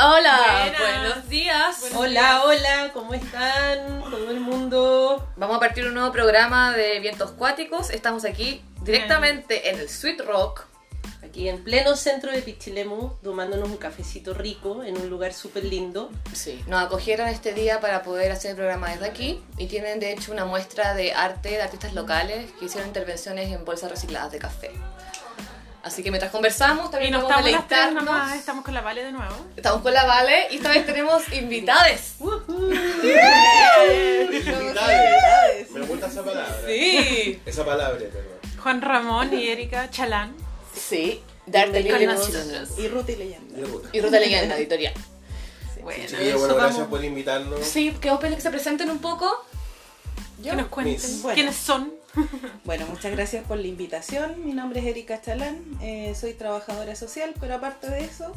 [0.00, 0.80] Hola, Buenas.
[0.80, 1.80] buenos días.
[1.80, 4.00] Buenos Hola, hola, ¿cómo están?
[4.02, 5.28] Todo el mundo.
[5.36, 7.90] Vamos a partir un nuevo programa de vientos cuáticos.
[7.90, 10.66] Estamos aquí directamente en el Sweet Rock.
[11.24, 16.12] Aquí en pleno centro de Pichilemu, tomándonos un cafecito rico en un lugar súper lindo.
[16.32, 20.12] Sí, nos acogieron este día para poder hacer el programa desde aquí y tienen de
[20.12, 24.38] hecho una muestra de arte de artistas locales que hicieron intervenciones en bolsas recicladas de
[24.38, 24.70] café.
[25.88, 28.04] Así que mientras conversamos Y también no vamos a estamos las tres deleitarnos.
[28.04, 29.34] nomás, estamos con la Vale de nuevo.
[29.56, 32.14] Estamos con la Vale y esta vez tenemos invitades.
[34.28, 35.70] Invitades.
[35.70, 36.56] Me gusta esa palabra.
[36.66, 37.40] Sí.
[37.44, 38.22] Esa palabra, perdón.
[38.62, 40.34] Juan Ramón y Erika Chalán.
[40.74, 42.78] Sí, de libre nosotros.
[42.78, 43.58] Y Ruta y Leyenda.
[43.92, 44.16] Y Ruta.
[44.18, 44.94] y Leyenda editorial.
[45.82, 47.60] Bueno, eso bueno, gracias vamos- por invitarnos.
[47.64, 49.44] Sí, que Opel que se presenten un poco.
[50.42, 51.92] Que nos cuenten quiénes son.
[52.64, 54.44] Bueno, muchas gracias por la invitación.
[54.44, 58.32] Mi nombre es Erika Chalán, eh, soy trabajadora social, pero aparte de eso,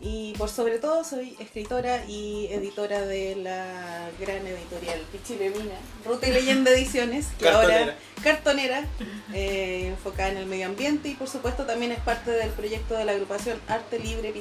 [0.00, 5.74] y por sobre todo soy escritora y editora de la gran editorial Pichilemina,
[6.04, 7.80] Ruta y Leyenda Ediciones, que Cartonera.
[7.80, 8.84] ahora cartonera,
[9.32, 13.04] eh, enfocada en el medio ambiente y por supuesto también es parte del proyecto de
[13.04, 14.32] la agrupación Arte Libre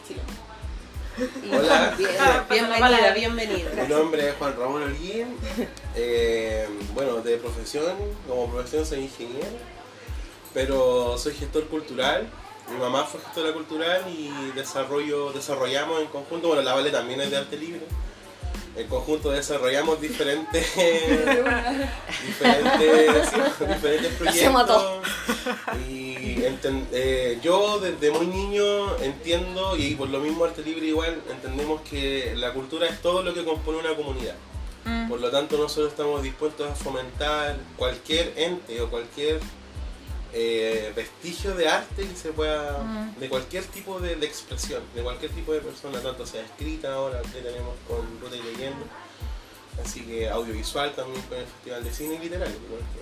[1.18, 1.94] Hola.
[1.98, 3.70] Bien- Ah, bienvenida, bienvenida.
[3.84, 5.36] Mi nombre es Juan Ramón Holguín.
[5.96, 7.94] Eh, bueno, de profesión,
[8.28, 9.48] como profesión soy ingeniero,
[10.54, 12.28] pero soy gestor cultural.
[12.72, 17.30] Mi mamá fue gestora cultural y desarrollo, desarrollamos en conjunto, bueno, la Vale también es
[17.32, 17.82] de arte libre.
[18.76, 20.66] En conjunto desarrollamos diferentes,
[23.60, 24.42] diferentes, proyectos.
[25.90, 31.22] Y enten- eh, yo desde muy niño entiendo, y por lo mismo arte libre igual,
[31.30, 34.36] entendemos que la cultura es todo lo que compone una comunidad.
[34.86, 35.10] Mm.
[35.10, 39.40] Por lo tanto, nosotros estamos dispuestos a fomentar cualquier ente o cualquier
[40.34, 43.20] eh, vestigio de arte que se pueda, Mm.
[43.20, 47.22] de cualquier tipo de, de expresión, de cualquier tipo de persona, tanto sea escrita ahora,
[47.22, 48.38] que tenemos con Ruta
[49.86, 52.56] así que audiovisual también con el Festival de Cine y Literario.
[52.68, 53.02] igual que-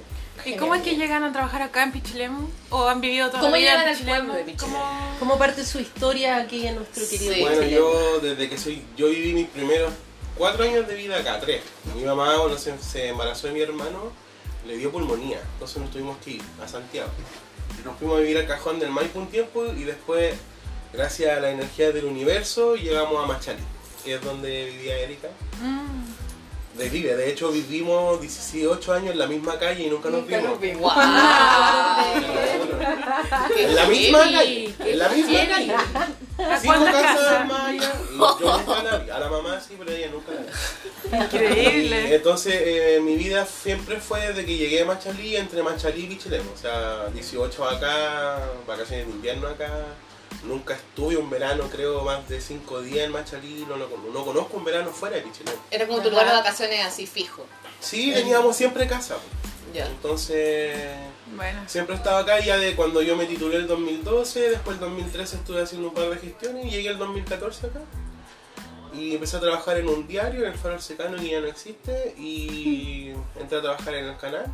[0.51, 2.47] ¿Y cómo es que llegan a trabajar acá en Pichilemu?
[2.69, 4.33] ¿O han vivido toda ¿Cómo la vida llegan en Pichilemu?
[4.33, 4.73] de Pichilemu?
[4.77, 7.41] ¿Cómo- ¿Cómo parte su historia aquí en nuestro querido Sí.
[7.41, 9.91] Bueno, yo desde que soy, yo viví mis primeros
[10.37, 11.61] cuatro años de vida acá, tres.
[11.93, 14.13] Mi mamá bueno, se, se embarazó de mi hermano,
[14.65, 17.09] le dio pulmonía, entonces nos tuvimos que ir a Santiago.
[17.83, 20.35] Nos fuimos a vivir al Cajón del Maipo un tiempo y después,
[20.93, 23.61] gracias a la energía del universo, llegamos a Machalí,
[24.05, 25.27] que es donde vivía Erika.
[25.61, 26.03] Mm.
[26.79, 30.57] De vive, de hecho vivimos 18 años en la misma calle y nunca nos vimos.
[30.79, 30.91] ¡Wow!
[33.57, 35.73] En la misma calle, en la misma calle.
[35.73, 39.09] ¿A Cinco casas más allá, y yo nunca la vi.
[39.09, 40.47] A la mamá sí, pero ella nunca la vi.
[41.11, 42.15] Y Increíble.
[42.15, 46.49] entonces eh, mi vida siempre fue desde que llegué a Machalí, entre Machalí y Pichilemu.
[46.51, 49.69] O sea, 18 acá, vacaciones de invierno acá.
[50.43, 53.65] Nunca estuve un verano, creo, más de 5 días en Machalí.
[53.67, 55.57] No, no conozco un verano fuera de Pichilemu.
[55.69, 57.45] Era como tu lugar de vacaciones así fijo.
[57.81, 59.17] Sí, teníamos siempre casa.
[59.73, 59.85] Ya.
[59.85, 60.77] Entonces,
[61.35, 61.61] Bueno.
[61.67, 65.61] siempre estaba acá ya de cuando yo me titulé el 2012, después el 2013 estuve
[65.61, 67.81] haciendo un par de gestiones y llegué el 2014 acá.
[68.93, 72.15] Y empecé a trabajar en un diario, en el Faro Secano, que ya no existe,
[72.17, 74.45] y entré a trabajar en el canal.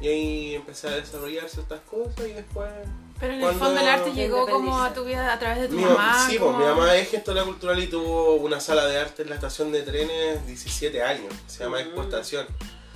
[0.00, 2.70] Y ahí empecé a desarrollar ciertas cosas y después...
[3.18, 5.68] Pero en el fondo el arte te llegó como a tu vida a través de
[5.68, 6.26] tu Mi, mamá.
[6.28, 9.30] sí, pues, como- mi mamá es gestora cultural y tuvo una sala de arte en
[9.30, 12.46] la estación de trenes 17 años, se llama Expostación.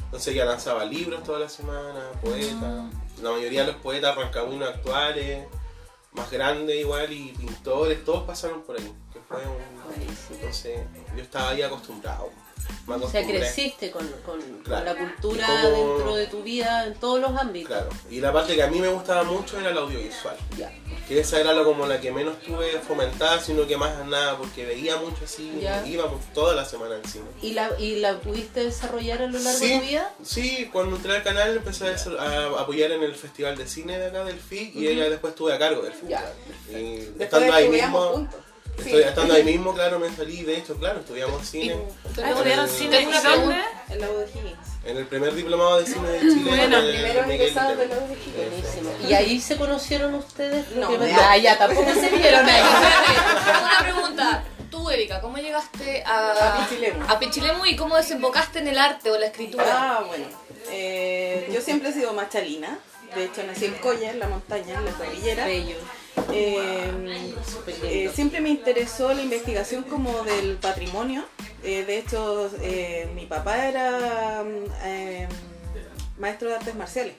[0.04, 2.92] Entonces ella lanzaba libros toda la semana, poetas.
[3.22, 5.46] La mayoría de los poetas rancabuinos actuales,
[6.12, 8.92] más grandes igual, y pintores, todos pasaron por ahí.
[9.12, 10.34] Que fue un-.
[10.36, 10.80] Entonces
[11.16, 12.30] yo estaba ahí acostumbrado.
[12.86, 14.84] Me O sea, creciste con, con- con Claro.
[14.84, 17.68] la cultura como- dentro de tu vida en todos los ámbitos.
[17.68, 17.88] Claro.
[18.10, 20.36] Y la parte que a mí me gustaba mucho era el audiovisual.
[20.58, 20.72] Ya.
[21.06, 24.64] Que esa era la, como la que menos tuve fomentada, sino que más nada, porque
[24.66, 25.86] veía mucho así, Ya.
[25.86, 27.26] íbamos toda la semana al cine.
[27.42, 29.68] ¿Y la, ¿Y la pudiste desarrollar a lo largo Sí.
[29.68, 30.14] de tu vida?
[30.24, 31.86] Sí, cuando entré al canal empecé
[32.18, 35.52] a, apoyar en el festival de cine de acá del FIC y ella después estuve
[35.52, 36.24] a cargo del festival.
[36.70, 38.40] Y Después estando ahí mismo, juntos.
[38.84, 41.76] Estoy- estando ahí mismo, claro, me salí, de hecho, claro, estudiamos cine.
[42.22, 43.36] Ah, ¿Estudiaron cine una dónde?
[43.54, 43.66] pregunta.
[43.90, 44.58] En la U de Higgins.
[44.84, 46.42] En el primer diplomado de cine de Chile.
[46.56, 46.86] Bueno, el
[47.26, 47.94] Miguel egresados de la.
[47.96, 48.36] U de Higgins.
[48.36, 48.90] Buenísimo.
[49.08, 50.70] ¿Y ahí se conocieron ustedes?
[50.76, 50.88] No,
[51.20, 52.62] Ah, ya, tampoco se vieron ahí.
[53.44, 54.44] Tengo una pregunta.
[54.70, 57.04] Tú, Erika, ¿cómo llegaste a, A Pichilemu.
[57.08, 59.64] a Pichilemu y cómo desembocaste en el arte o la escritura?
[59.68, 60.26] Ah, bueno.
[60.70, 62.78] Eh, yo siempre he sido machalina.
[63.14, 65.44] De hecho, nací en Coya, en la montaña, en la cordillera.
[65.44, 65.74] Bello.
[66.32, 67.34] Eh,
[67.82, 71.24] eh, siempre me interesó la investigación como del patrimonio.
[71.62, 74.44] Eh, de hecho, eh, mi papá era
[76.18, 77.14] maestro de artes marciales.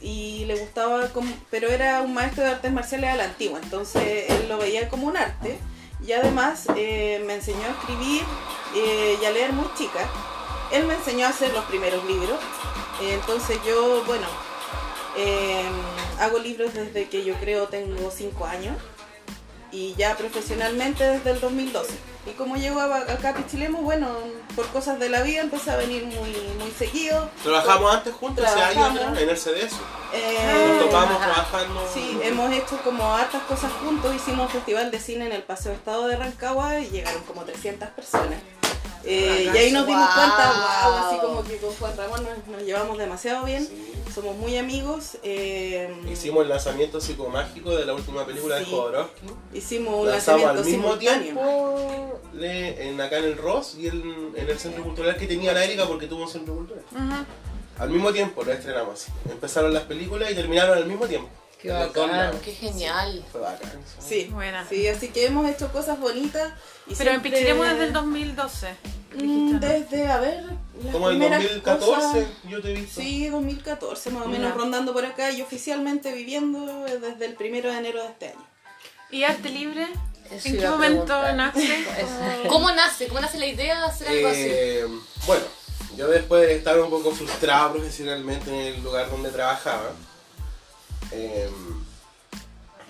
[0.00, 4.28] Y le gustaba, como, pero era un maestro de artes marciales a la antigua, entonces
[4.28, 5.58] él lo veía como un arte
[6.04, 8.22] y además me enseñó a escribir
[9.20, 10.08] y a leer muy chica.
[10.72, 12.38] Él me enseñó a hacer los primeros libros.
[13.00, 14.26] Entonces yo, bueno,
[15.16, 15.62] eh,
[16.18, 18.76] hago libros desde que yo creo tengo 5 años
[19.72, 21.92] y ya profesionalmente desde el 2012.
[22.26, 24.08] Y como llego a- acá a Pichilemu, bueno,
[24.54, 27.30] por cosas de la vida empecé a venir muy, muy seguido.
[27.42, 29.74] Trabajamos antes juntos, hace años en el CDS.
[30.12, 31.88] Eh, Nos topamos trabajando.
[31.94, 34.14] Sí, hemos hecho como hartas cosas juntos.
[34.14, 37.88] Hicimos un festival de cine en el Paseo Estado de Rancagua y llegaron como 300
[37.90, 38.38] personas.
[39.04, 42.62] Eh, y ahí nos dimos cuenta, wow, así como que con Juan Ramón nos, nos
[42.62, 43.66] llevamos demasiado bien.
[43.66, 43.92] Sí.
[44.14, 45.16] Somos muy amigos.
[45.22, 48.70] eh, Hicimos el lanzamiento psicomágico de la última película de Sí.
[48.70, 49.26] Jodorowsky.
[49.54, 54.32] hicimos un Lanzamos lanzamiento al mismo tiempo le- en, acá en el Ross y en,
[54.36, 56.84] en el centro cultural que tenía la Erika porque tuvo un centro cultural.
[57.78, 59.12] Al mismo tiempo lo estrenamos así.
[59.30, 61.28] Empezaron las películas y terminaron al mismo tiempo.
[61.62, 63.24] Qué bacán, qué genial.
[63.30, 63.70] Fue bacán.
[63.98, 64.66] Sí, Buena.
[64.68, 66.52] sí, así que hemos hecho cosas bonitas.
[66.86, 68.74] Y Pero en siempre- Pichilemu desde el 2012.
[69.16, 69.58] Mm.
[69.58, 70.44] Desde, a ver,
[70.82, 73.00] las Como en primeras 2014 cosas- yo te he visto.
[73.00, 77.78] Sí, 2014 más o menos rondando por acá y oficialmente viviendo desde el primero de
[77.78, 78.46] enero de este año.
[79.10, 79.88] ¿Y arte libre?
[80.30, 81.34] Eso ¿En qué momento preguntar.
[81.34, 81.84] nace?
[82.48, 83.08] ¿Cómo nace?
[83.08, 84.44] ¿Cómo nace la idea de hacer algo así?
[84.46, 84.86] Eh,
[85.26, 85.44] bueno,
[85.96, 89.90] yo después de estar un poco frustrado profesionalmente en el lugar donde trabajaba,
[91.12, 91.50] eh,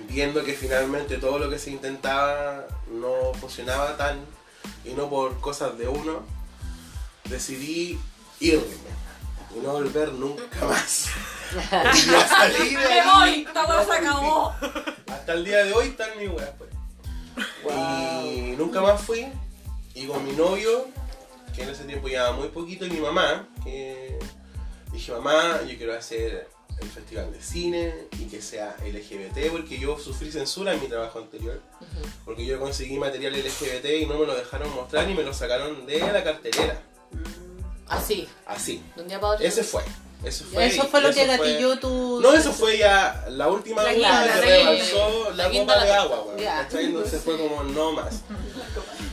[0.08, 4.18] viendo que finalmente todo lo que se intentaba no funcionaba tan
[4.84, 6.22] y no por cosas de uno,
[7.24, 7.98] decidí
[8.40, 8.64] irme
[9.54, 11.08] y no volver nunca más.
[11.52, 13.44] Y salí de ahí.
[13.46, 14.54] ¡Esta cosa se acabó!
[15.08, 16.70] Hasta el día de hoy están mis weas, pues.
[18.24, 19.26] Y nunca más fui.
[19.94, 20.86] Y con mi novio,
[21.54, 24.16] que en ese tiempo llevaba muy poquito, y mi mamá, que
[24.92, 26.48] dije, mamá, yo quiero hacer
[26.80, 31.18] el festival de cine y que sea LGBT, porque yo sufrí censura en mi trabajo
[31.18, 31.60] anterior.
[32.24, 35.86] Porque yo conseguí material LGBT y no me lo dejaron mostrar y me lo sacaron
[35.86, 36.80] de la cartelera.
[37.88, 38.82] Así, Así.
[39.20, 39.44] otro.
[39.44, 39.82] Ese fue.
[40.22, 42.20] Eso fue lo eso que gatilló tu...
[42.20, 46.38] no, eso fue ya la última La que rebalsó la la copa de agua, weón.
[46.38, 46.62] Ya.
[46.64, 46.84] ¿Cachai?
[46.86, 48.20] Entonces fue como no más.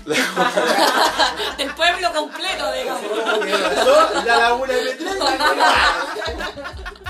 [1.57, 3.03] El pueblo completo, digamos.
[4.25, 4.83] La laguna de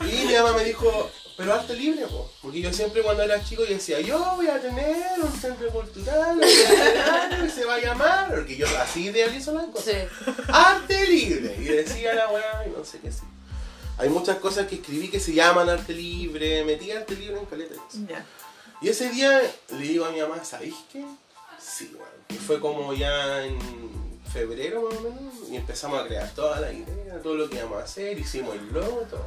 [0.00, 2.30] Y mi mamá me dijo, pero arte libre, po.
[2.42, 6.36] Porque yo siempre cuando era chico yo decía, yo voy a tener un centro cultural,
[6.36, 9.94] un escenario que se va a llamar, porque yo así idealizo las cosas.
[9.94, 10.32] Sí.
[10.48, 11.56] arte libre.
[11.58, 13.22] Y decía la weá, y no sé qué sí.
[13.98, 17.74] Hay muchas cosas que escribí que se llaman arte libre, metí arte libre en caleta.
[18.82, 19.40] Y ese día
[19.70, 21.04] le digo a mi mamá, ¿sabéis qué?
[21.58, 22.08] Sí, weón.
[22.30, 23.58] Y fue como ya en
[24.32, 27.80] febrero más o menos, y empezamos a crear toda la idea, todo lo que íbamos
[27.80, 29.26] a hacer, hicimos el logo, todo.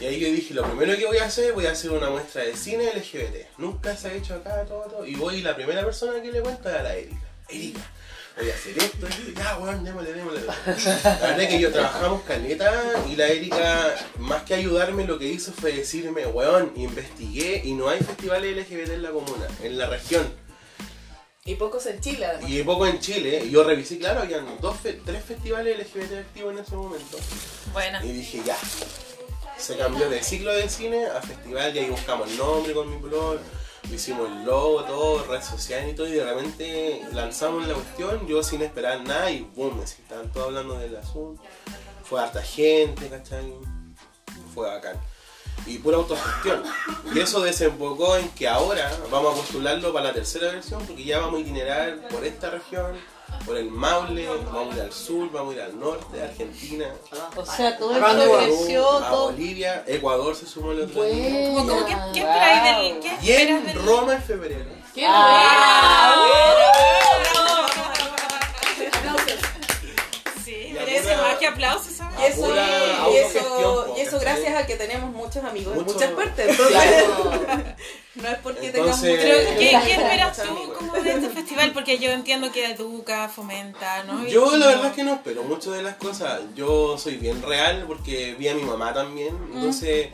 [0.00, 2.42] Y ahí yo dije, lo primero que voy a hacer, voy a hacer una muestra
[2.42, 3.58] de cine LGBT.
[3.58, 5.06] Nunca se ha hecho acá, todo, todo.
[5.06, 7.28] Y voy, la primera persona que le cuento es a la Erika.
[7.50, 7.80] Erika,
[8.38, 10.40] voy a hacer esto, esto, ya, weón, démosle, démosle.
[10.46, 15.26] La verdad es que yo trabajamos caleta y la Erika, más que ayudarme, lo que
[15.26, 19.86] hizo fue decirme, weón, investigué y no hay festivales LGBT en la comuna, en la
[19.86, 20.49] región.
[21.50, 22.50] Y pocos en Chile además.
[22.50, 26.52] Y poco en Chile, y yo revisé, claro, habían dos, fe- tres festivales LGBT activos
[26.54, 27.18] en ese momento.
[27.72, 28.04] Buena.
[28.04, 28.56] Y dije, ya.
[29.58, 32.96] Se cambió de ciclo de cine a festival, y ahí buscamos el nombre con mi
[32.96, 33.38] blog,
[33.92, 38.42] hicimos el logo, todo, redes sociales y todo, y de repente lanzamos la cuestión, yo
[38.42, 41.42] sin esperar nada, y boom, estaban todos hablando del asunto.
[42.04, 43.52] Fue harta gente, ¿cachai?
[44.54, 44.96] Fue bacán.
[45.66, 46.62] Y pura autogestión.
[47.14, 51.18] Y eso desembocó en que ahora vamos a postularlo para la tercera versión, porque ya
[51.20, 52.98] vamos a itinerar por esta región,
[53.46, 56.86] por el Maule, vamos a ir al sur, vamos a ir al norte, a Argentina,
[57.36, 59.10] O sea, todo esto creció, a.
[59.10, 61.50] Bolivia, Ecuador se sumó el otro día.
[61.50, 61.54] Bueno.
[61.54, 62.62] Como, como que, ¿Qué esperáis
[62.92, 63.00] del.?
[63.00, 63.76] ¿Qué Y en del.?
[63.86, 64.64] Roma en febrero.
[64.94, 65.06] ¡Qué
[70.44, 71.89] Sí, Y merece alguna- más que aplausos.
[72.20, 72.66] Y eso, pura
[73.12, 76.48] y eso, y eso gracias a que tenemos muchos amigos en Mucho- muchas partes.
[76.50, 77.32] Entonces, Claro.
[78.16, 80.76] no es porque Entonces- tengamos muchos ¿qué, qué esperas tú amigos.
[80.78, 81.72] como de este festival?
[81.72, 84.26] Porque yo entiendo que educa, fomenta, ¿no?
[84.26, 86.40] Y- Yo la verdad es que no espero mucho de las cosas.
[86.54, 89.36] Yo soy bien real porque vi a mi mamá también.
[89.54, 90.08] Entonces,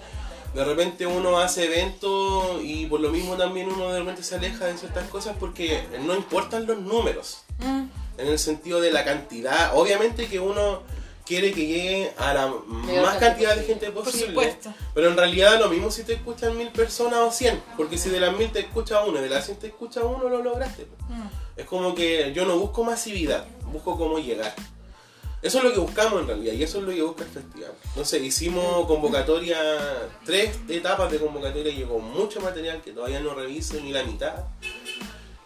[0.55, 4.65] de repente uno hace eventos y por lo mismo también uno de repente se aleja
[4.67, 7.39] de ciertas cosas porque no importan los números.
[7.59, 7.85] Mm,
[8.19, 9.73] En el sentido de la cantidad.
[9.77, 10.83] Obviamente que uno
[11.27, 12.47] quiere que llegue a la
[13.03, 13.67] más cantidad de posible.
[13.67, 14.29] gente por posible.
[14.29, 14.73] supuesto.
[14.95, 18.21] Pero en realidad lo mismo si te escuchan mil personas o cien, porque si de
[18.21, 20.87] las mil te escucha uno y de las cien te escucha uno, lo lograste.
[21.09, 21.61] Mm.
[21.61, 24.55] Es como que yo no busco masividad, busco cómo llegar.
[25.43, 27.73] Eso es lo que buscamos en realidad y eso es lo que busca el festival.
[28.03, 29.59] Sé, hicimos convocatoria,
[30.25, 34.35] tres etapas de convocatoria, llegó mucho material que todavía no reviso ni la mitad.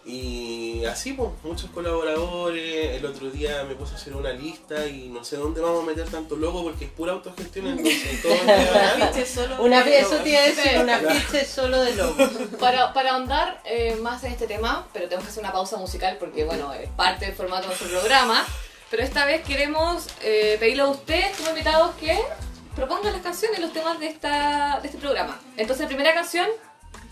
[0.05, 2.97] Y así, pues, muchos colaboradores.
[2.97, 5.87] El otro día me puse a hacer una lista y no sé dónde vamos a
[5.87, 7.67] meter tanto logo porque es pura autogestión.
[7.67, 11.83] Entonces, todo Un afiche solo Una, de eso te iba a decir, un afiche solo
[11.83, 12.17] de logo.
[12.59, 16.17] Para, para ahondar eh, más en este tema, pero tenemos que hacer una pausa musical
[16.19, 18.47] porque, bueno, es parte del formato de nuestro programa.
[18.91, 22.19] Pero esta vez queremos eh, pedirle a ustedes, como invitados, que
[22.75, 25.39] propongan las canciones, los temas de, esta, de este programa.
[25.57, 26.49] Entonces, la primera canción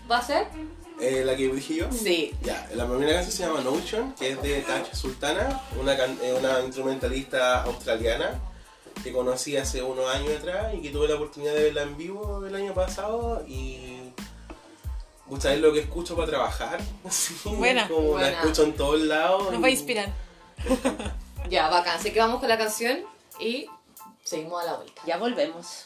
[0.09, 0.47] va a ser.
[0.99, 1.91] Eh, la que dije yo.
[1.91, 2.33] Sí.
[2.41, 6.59] Ya, la primera canción se llama Notion, que es de Tacha Sultana, una, eh, una
[6.61, 8.39] instrumentalista australiana
[9.03, 12.45] que conocí hace unos años atrás y que tuve la oportunidad de verla en vivo
[12.45, 13.99] el año pasado y
[15.29, 16.79] Pucha, es lo que escucho para trabajar.
[17.45, 17.87] Buena.
[17.87, 18.31] como Buena.
[18.31, 19.51] la escucho en todos lados.
[19.51, 20.09] Nos va a inspirar.
[21.49, 21.97] Ya, bacán.
[21.97, 23.01] Así que vamos con la canción
[23.39, 23.67] y
[24.23, 25.01] seguimos a la vuelta.
[25.05, 25.85] Ya volvemos.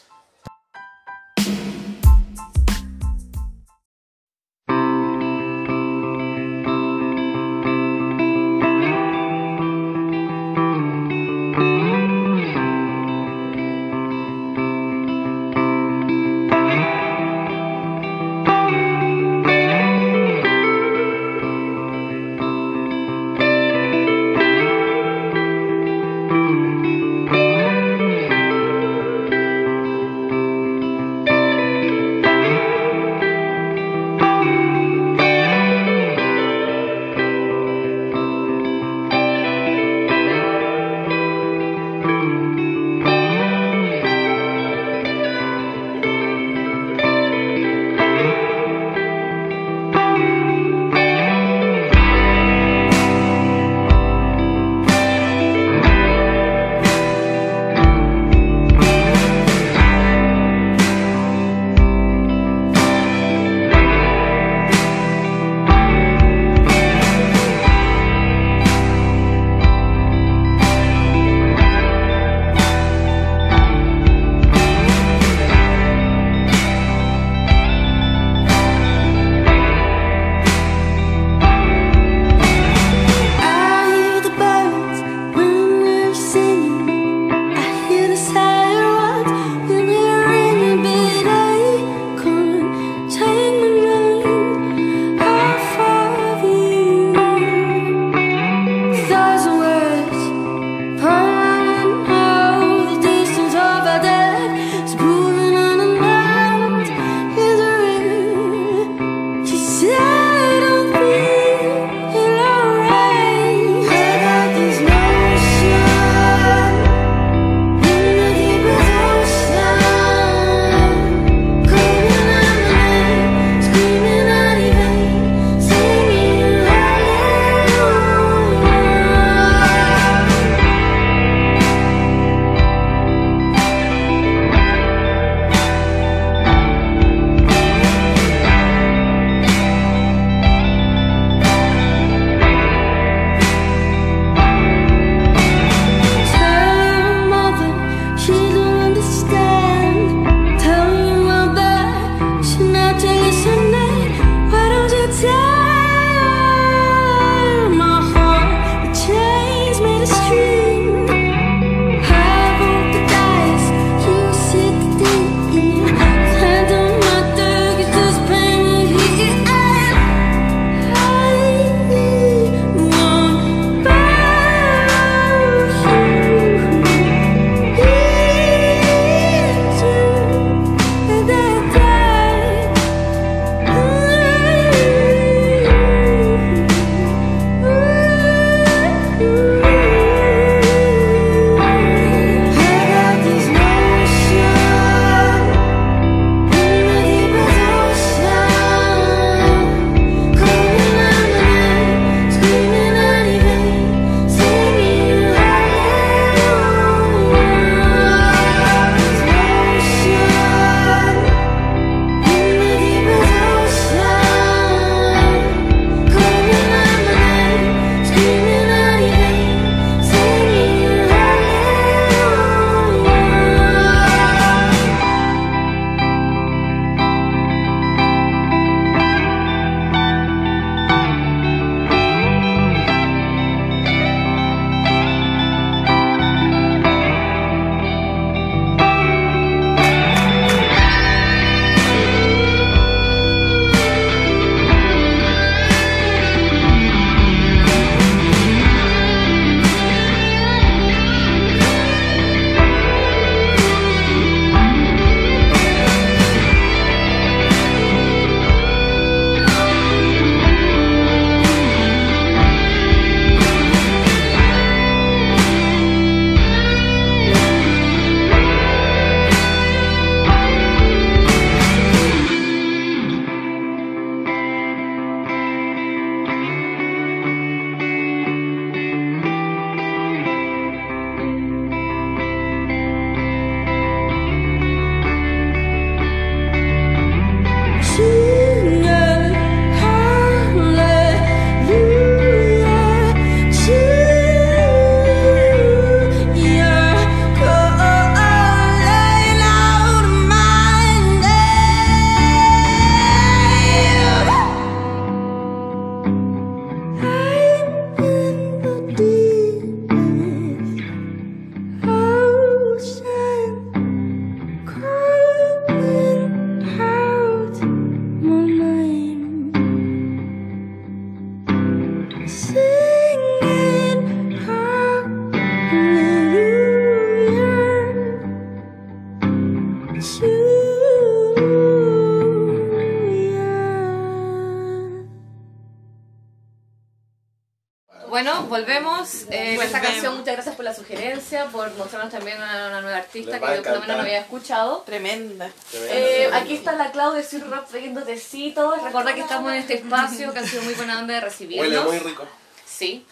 [344.44, 344.82] Escuchado.
[344.84, 345.50] Tremenda.
[345.72, 348.82] Eh, aquí está la Clau de Sir Rock trayendo tecitos.
[348.82, 351.66] Recordad que estamos en este espacio que ha sido muy buena onda de recibirnos.
[351.66, 352.26] Huele muy rico.
[352.66, 353.06] Sí.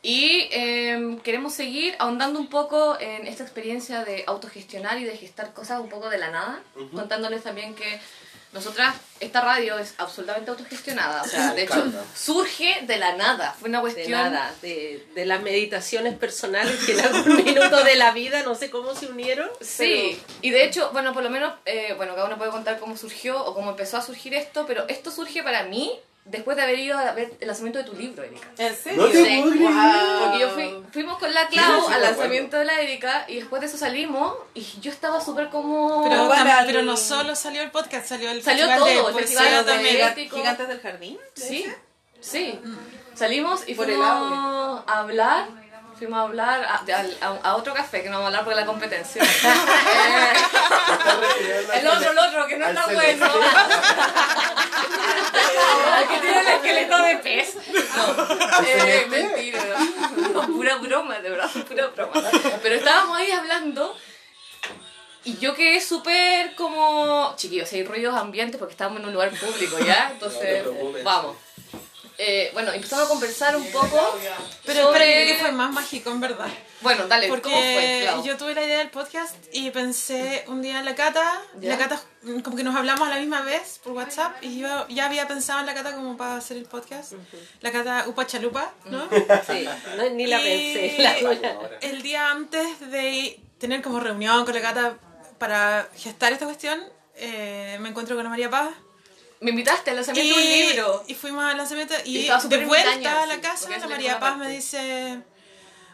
[0.00, 5.52] Y eh, queremos seguir ahondando un poco en esta experiencia de autogestionar y de gestar
[5.52, 6.62] cosas un poco de la nada,
[6.94, 8.00] contándoles también que
[8.52, 11.84] nosotras, esta radio es absolutamente autogestionada, o sea, de hecho,
[12.16, 14.10] surge de la nada, fue una De cuestión...
[14.12, 18.70] nada, de, de las meditaciones personales que en algún minuto de la vida, no sé
[18.70, 19.50] cómo se unieron.
[19.60, 22.96] Sí, y de hecho, bueno, por lo menos, eh, bueno, cada uno puede contar cómo
[22.96, 26.78] surgió o cómo empezó a surgir esto, pero esto surge para mí después de haber
[26.78, 28.46] ido a ver el lanzamiento de tu libro, Erika.
[28.58, 29.02] ¿En serio?
[29.02, 29.42] No te Sí.
[29.42, 30.20] Wow.
[30.20, 33.60] Porque yo fui, fuimos con la Clau sí, al lanzamiento de la Erika y después
[33.60, 36.04] de eso salimos y yo estaba súper como...
[36.08, 39.26] Pero, para pero no solo salió el podcast, salió el Salió festival todo, de el
[39.26, 41.18] festival de Gigantes del Jardín.
[41.36, 41.76] ¿de Sí, ese?
[42.20, 42.60] sí.
[43.14, 45.48] Salimos y Por el fuimos a hablar.
[45.98, 46.82] Fuimos a hablar a,
[47.26, 49.22] a- a otro café, que no vamos a hablar porque la competencia.
[51.40, 53.26] Eh, el otro, el otro, que no Al está bueno.
[56.00, 57.54] El que tiene el esqueleto de pez.
[57.96, 59.62] No, eh, mentira.
[60.32, 62.22] No, pura broma, de verdad, pura broma.
[62.62, 63.96] Pero estábamos ahí hablando
[65.24, 67.34] y yo quedé súper como...
[67.36, 70.08] Chiquillos, hay ruidos ambientes porque estábamos en un lugar público, ¿ya?
[70.12, 71.04] Entonces, No te preocupes.
[71.04, 71.36] vamos.
[72.20, 74.18] Eh, bueno, empezamos a conversar un poco
[74.66, 75.04] Pero sobre...
[75.08, 76.48] espérate que fue más mágico, en verdad.
[76.80, 78.24] Bueno, dale, ¿cómo fue, Porque Clau?
[78.24, 81.70] yo tuve la idea del podcast y pensé un día en la cata, ¿Ya?
[81.70, 82.02] la cata
[82.42, 85.60] como que nos hablamos a la misma vez por WhatsApp y yo ya había pensado
[85.60, 87.12] en la cata como para hacer el podcast.
[87.60, 89.08] La cata Upa Chalupa, ¿no?
[89.46, 91.02] Sí, no, ni la Y pensé.
[91.02, 91.16] La
[91.82, 94.98] el día antes de tener como reunión con la cata
[95.38, 96.80] para gestar esta cuestión,
[97.14, 98.70] eh, me encuentro con la María Paz.
[99.40, 101.04] Me invitaste al lanzamiento de un libro.
[101.06, 104.36] y fuimos al lanzamiento Y y, de vuelta a la sí, casa la María Paz
[104.36, 105.20] me dice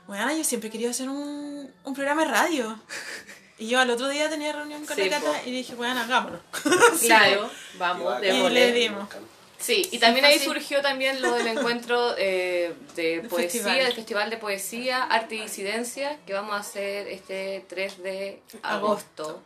[0.06, 2.78] bueno yo siempre he querido hacer un, un programa de radio
[3.58, 6.40] y yo al otro día tenía reunión con Sí, la Cata y dije bueno hagámoslo
[7.00, 9.08] Claro, vamos, Y y le dimos.
[9.58, 13.78] Sí, y también ahí surgió también lo del encuentro eh, de poesía, festival.
[13.78, 14.30] del Festival.
[14.30, 19.42] de Poesía, Arte y Disidencia, que vamos a hacer este 3 de agosto.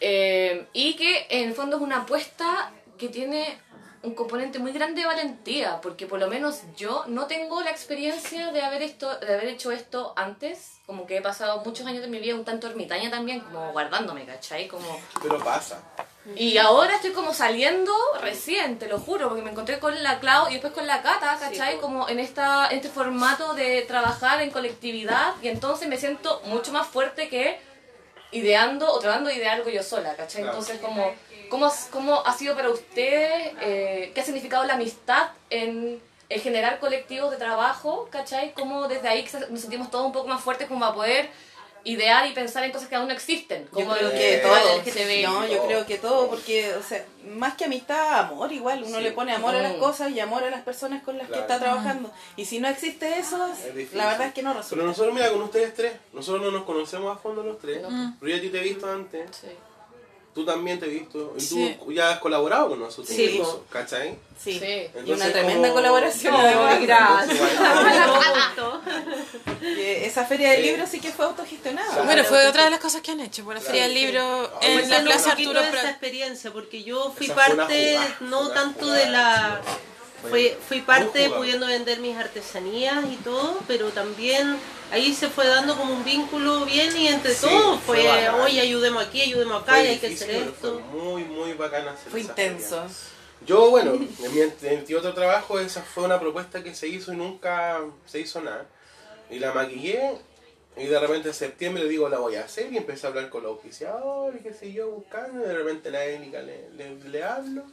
[0.00, 3.58] Eh, y que en el fondo es una apuesta que tiene
[4.02, 8.52] un componente muy grande de valentía, porque por lo menos yo no tengo la experiencia
[8.52, 12.08] de haber, esto, de haber hecho esto antes, como que he pasado muchos años de
[12.08, 14.68] mi vida un tanto ermitaña también, como guardándome, ¿cachai?
[14.68, 15.00] Como...
[15.22, 15.82] Pero pasa.
[16.36, 20.48] Y ahora estoy como saliendo recién, te lo juro, porque me encontré con la Clau
[20.48, 21.78] y después con la Cata, ¿cachai?
[21.78, 26.72] como en, esta, en este formato de trabajar en colectividad y entonces me siento mucho
[26.72, 27.58] más fuerte que
[28.32, 30.42] ideando o tratando de idear algo yo sola, ¿cachai?
[30.42, 30.58] Claro.
[30.58, 31.12] Entonces como,
[31.48, 36.40] ¿cómo, has- ¿cómo ha sido para ustedes, eh, qué ha significado la amistad en, en
[36.40, 38.52] generar colectivos de trabajo, ¿cachai?
[38.54, 41.28] Cómo desde ahí nos sentimos todos un poco más fuertes como a poder
[41.84, 44.62] idear y pensar en cosas que aún no existen, Yo como creo el que festival
[45.24, 45.40] todo.
[45.40, 47.04] No, yo creo que todo, porque, o sea,
[47.36, 48.82] más que amistad, amor igual.
[48.84, 49.02] Uno Sí.
[49.04, 49.80] le pone amor a las Mm.
[49.80, 51.46] cosas y amor a las personas con las Claro.
[51.46, 52.10] que está trabajando.
[52.36, 53.98] Y si no existe eso, Es difícil.
[53.98, 54.84] la verdad es que no Pero resulta.
[54.84, 57.82] nosotros, mira, con ustedes tres, nosotros no nos conocemos a fondo los tres.
[57.82, 58.16] No.
[58.20, 59.48] Pero yo a ti te he visto antes, Sí.
[60.34, 61.76] Tú también te he visto, y Sí.
[61.82, 64.16] tú ya has colaborado con nosotros Sí, incluso, ¿cachai?
[64.42, 64.58] Sí.
[64.58, 64.86] Sí.
[65.04, 66.34] Y una tremenda como- colaboración.
[66.82, 67.38] Gracias.
[69.78, 70.66] Esa feria del Sí.
[70.70, 72.02] libro sí que fue autogestionada.
[72.02, 73.72] Bueno fue otra de las cosas que han hecho por la Claro.
[73.72, 77.96] feria del libro Ah, en la plaza Arturo de esa experiencia porque yo fui parte
[77.96, 78.98] jugada, no tanto jugada.
[79.04, 79.60] de la
[80.28, 84.56] fui, fui parte pudiendo vender mis artesanías y todo pero también
[84.90, 88.60] ahí se fue dando como un vínculo bien y entre Sí, todos fue fue oye
[88.60, 92.10] ayudemos aquí ayudemos acá fue y hay que hacer esto Fue muy, muy bacana hacer
[92.10, 92.86] Fue intenso.
[93.46, 97.12] Yo, bueno, en mi, en mi otro trabajo, esa fue una propuesta que se hizo
[97.12, 98.66] y nunca se hizo nada.
[99.30, 100.18] Y la maquillé,
[100.76, 103.42] y de repente en septiembre digo, la voy a hacer, y empecé a hablar con
[103.42, 107.64] los auspiciadores, qué sé yo, buscando, y de repente la Erika le, le, le hablo,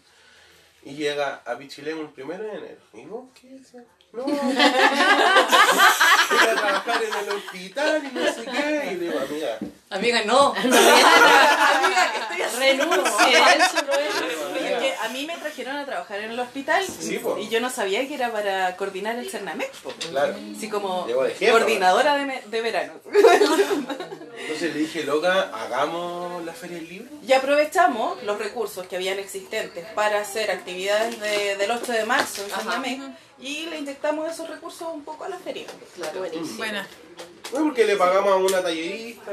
[0.83, 2.81] y llega a Pichilemu el primero de enero.
[2.93, 3.83] ¿Y vos qué decías?
[4.17, 8.89] No, voy a trabajar en el hospital y no sé qué.
[8.91, 9.57] Y le digo, amiga,
[9.89, 10.53] Amiga, no.
[10.57, 12.85] Amiga, que estoy haciendo.
[12.85, 14.15] renuncie eso no es
[14.57, 17.37] Oye, es que a mí me trajeron a trabajar en el hospital Sí, po.
[17.37, 19.71] y yo no sabía que era para coordinar el Cernamec.
[19.77, 19.93] po.
[20.09, 20.35] claro.
[20.57, 22.93] Así como de coordinadora de, verano.
[23.05, 27.09] Entonces le dije, loca, hagamos la feria del libro.
[27.25, 32.43] Y aprovechamos los recursos que habían existentes para hacer actividades de- del 8 de marzo
[32.43, 32.63] en Ajá.
[33.39, 35.67] Y le inyectamos esos recursos un poco a la feria.
[35.95, 36.19] Claro.
[36.19, 36.87] buenísimo buena
[37.51, 39.31] Bueno, porque le pagamos a una tallerista,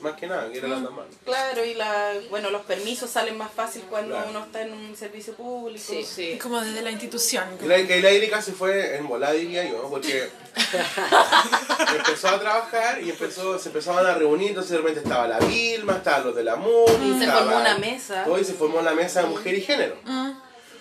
[0.00, 1.06] más que nada, que era la más.
[1.24, 4.30] Claro, y la, bueno, los permisos salen más fácil cuando Claro.
[4.30, 5.84] uno está en un servicio público.
[5.86, 6.38] Sí, sí.
[6.42, 7.44] Como desde la institución.
[7.62, 10.28] Y la, que la Erika se fue en volada, diría yo, porque
[11.96, 15.94] empezó a trabajar y empezó, se empezaban a reunir, entonces de repente estaba la Vilma,
[15.96, 18.24] estaban los de la MUNI, Y se formó una mesa.
[18.24, 19.96] todo, y se formó la mesa de mujer y género.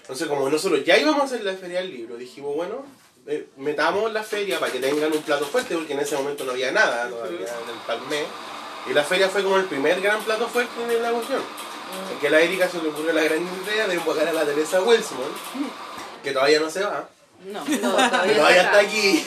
[0.04, 2.86] Entonces como nosotros ya íbamos a hacer la feria del libro, dijimos, bueno,
[3.26, 6.52] eh, metamos la feria para que tengan un plato fuerte, porque en ese momento no
[6.52, 8.24] había nada todavía en el Palmé.
[8.90, 11.42] Y la feria fue como el primer gran plato fuerte de la cuestión.
[12.10, 14.82] Porque a la Erika se le ocurrió la gran idea de invocar a la Teresa
[14.82, 15.20] Wilson,
[16.22, 17.08] que todavía no se va.
[17.46, 19.26] No, No, todavía todavía está aquí.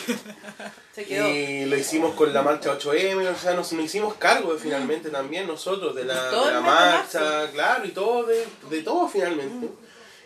[0.94, 1.28] se quedó.
[1.28, 5.46] Y lo hicimos con la marcha 8M, o sea, nos, nos hicimos cargo finalmente también
[5.46, 9.68] nosotros de la, de la marcha, claro, y todo de, de todo finalmente.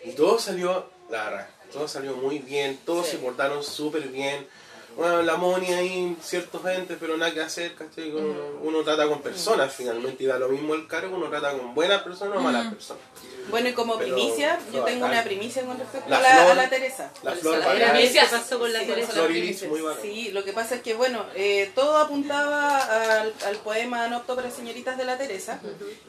[0.03, 4.47] Y todo salió, la verdad, todo salió muy bien, todos se portaron súper bien.
[4.97, 8.11] Bueno, la Moni ahí, ciertos entes, pero nada que hacer, ¿cachai?
[8.11, 11.73] Uno, uno trata con personas finalmente y da lo mismo el cargo, uno trata con
[11.73, 13.01] buenas personas o malas personas.
[13.49, 16.29] Bueno, y como Pero, primicia, yo no, tengo una primicia con respecto La a, la,
[16.29, 16.51] flor.
[16.51, 17.11] a la Teresa.
[17.23, 18.23] La flor la primicia.
[18.23, 19.07] ¿Qué pasó con la Sí, Teresa?
[19.07, 19.69] con la Flor Iris, primicia.
[19.69, 20.01] muy bacán.
[20.03, 22.77] Sí, lo que pasa es que, bueno, eh, todo apuntaba
[23.21, 25.59] al, al poema No opto para señoritas de la Teresa.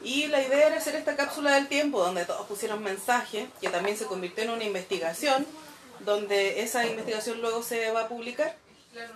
[0.03, 3.97] Y la idea era hacer esta cápsula del tiempo donde todos pusieron mensajes, que también
[3.97, 5.45] se convirtió en una investigación,
[6.05, 8.55] donde esa investigación luego se va a publicar.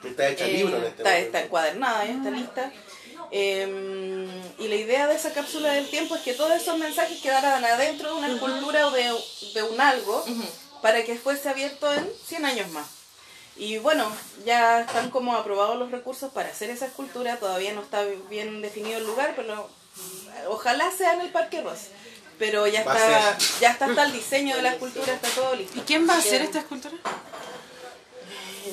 [0.04, 1.26] Está hecha Eh, libro en este está, momento.
[1.28, 2.72] está encuadernada, ya está lista.
[3.32, 4.28] Eh,
[4.60, 8.10] y la idea de esa cápsula del tiempo es que todos esos mensajes quedaran adentro
[8.10, 9.13] de una escultura o de,
[9.54, 10.26] de un algo
[10.82, 12.88] para que fuese abierto en 100 años más.
[13.58, 14.10] Y bueno,
[14.46, 19.00] ya están como aprobados los recursos para hacer esa escultura, todavía no está bien definido
[19.00, 19.68] el lugar, pero
[20.48, 21.88] ojalá sea en el Parque Ross.
[22.38, 25.78] Pero ya está, ya está hasta el diseño de la escultura, está todo listo.
[25.80, 26.96] ¿Y quién va a hacer esta escultura?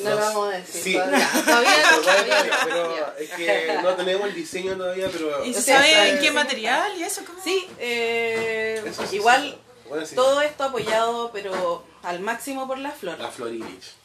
[0.02, 0.92] No lo vamos a decir Sí.
[0.94, 1.30] todavía.
[1.44, 2.64] Todavía Pero, todavía no.
[2.64, 5.44] pero es que no tenemos el diseño todavía, pero...
[5.44, 7.22] ¿Y se sabe en qué material y eso?
[7.26, 7.42] ¿Cómo?
[7.42, 9.58] Sí, eh, Eso sí, igual sí.
[9.88, 10.14] Bueno, sí.
[10.16, 13.18] todo esto apoyado, pero al máximo por la flor.
[13.18, 13.50] La flor.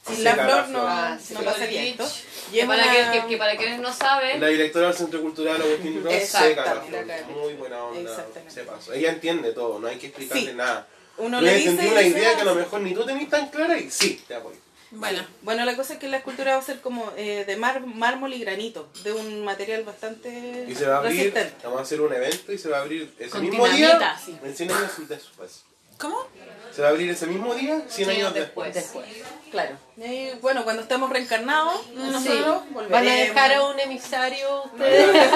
[0.06, 2.06] Sin la flor no, Ah, sí, no pasaría esto.
[2.52, 5.22] Y es para, una- que, que- que para quienes no saben, La directora del Centro
[5.22, 7.24] Cultural Agustín Ross seca la Exactamente.
[7.24, 7.38] flor.
[7.38, 8.12] Muy buena onda.
[8.12, 8.54] Exactamente.
[8.54, 8.94] Se pasó.
[8.94, 10.54] Ella entiende todo, no hay que explicarle Sí.
[10.54, 10.88] nada.
[11.18, 13.78] Uno le dice una se idea que a lo mejor ni tú tenés tan clara
[13.78, 14.58] y sí, te apoyo.
[14.92, 17.86] Bueno, Bueno, la cosa es que la escultura va a ser como eh, de mar-
[17.86, 21.56] mármol y granito, de un material bastante Y se va a abrir, resistente.
[21.64, 24.18] vamos a hacer un evento y se va a abrir ese Con mismo dinamita, día.
[24.24, 24.36] sí.
[24.44, 25.64] En 100 años después.
[26.00, 26.18] ¿Cómo?
[26.76, 28.74] Se va a abrir ese mismo día, 100 Sí, años después.
[28.74, 29.06] después.
[29.52, 29.76] Claro.
[29.98, 32.90] Y bueno, cuando estemos reencarnados, nosotros volveremos.
[32.92, 35.32] ¿Van a dejar a un emisario No, ustedes?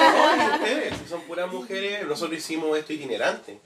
[0.60, 2.06] mujeres, son puras mujeres.
[2.06, 3.58] Nosotros hicimos esto itinerante.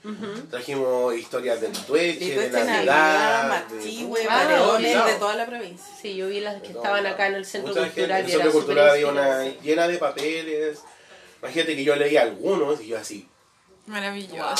[0.49, 5.45] Trajimos historias del Tueche, de Litueche, la Navidad, Machihue, de- Ah, Pareones, de toda la
[5.45, 5.85] provincia.
[6.01, 8.51] Sí, yo vi las que estaban acá en el centro Mucha gente, cultural el centro
[8.51, 10.79] cultural había una llena de papeles.
[11.43, 13.28] Imagínate que yo leí algunos y yo así.
[13.89, 14.53] Maravilloso.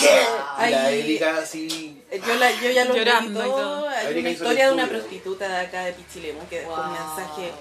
[0.59, 2.01] La Erika así.
[2.25, 3.57] Yo, la, yo ya lo Llorando y todo.
[3.57, 3.89] todo.
[3.89, 7.51] Hay una historia de una prostituta de acá de Pichilemu que dejó un mensaje.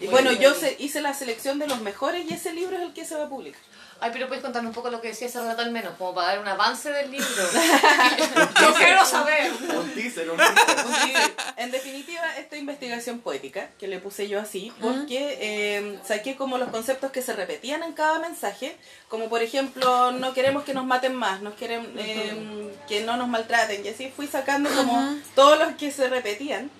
[0.00, 0.42] Y bueno, bien.
[0.42, 3.14] yo se- hice la selección de los mejores y ese libro es el que se
[3.14, 3.60] va a publicar.
[3.98, 6.28] Ay, pero puedes contarme un poco lo que decía ese relato al menos, como para
[6.28, 7.26] dar un avance del libro.
[8.60, 9.50] Yo quiero saber.
[9.52, 11.34] Un teaser, un teaser.
[11.56, 16.68] En definitiva, esta investigación poética, que le puse yo así, porque eh, saqué como los
[16.68, 18.76] conceptos que se repetían en cada mensaje,
[19.08, 23.28] como por ejemplo, no queremos que nos maten más, nos quieren eh, que no nos
[23.28, 26.70] maltraten, y así fui sacando como todos los que se repetían,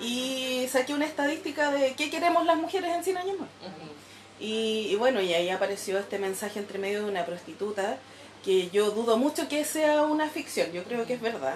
[0.00, 3.48] y saqué una estadística de qué queremos las mujeres en 100 años más.
[4.44, 7.96] Y, bueno, y ahí apareció este mensaje entre medio de una prostituta
[8.44, 11.54] que yo dudo mucho que sea una ficción, yo creo que es verdad.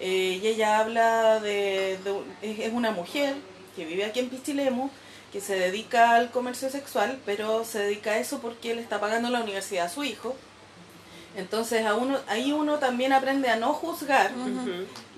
[0.00, 1.98] Eh, y ella habla de,
[2.40, 3.34] es una mujer
[3.76, 4.88] que vive aquí en Pichilemu,
[5.30, 9.28] que se dedica al comercio sexual, pero se dedica a eso porque le está pagando
[9.28, 10.34] la universidad a su hijo.
[11.36, 14.30] Entonces a uno, ahí uno también aprende a no juzgar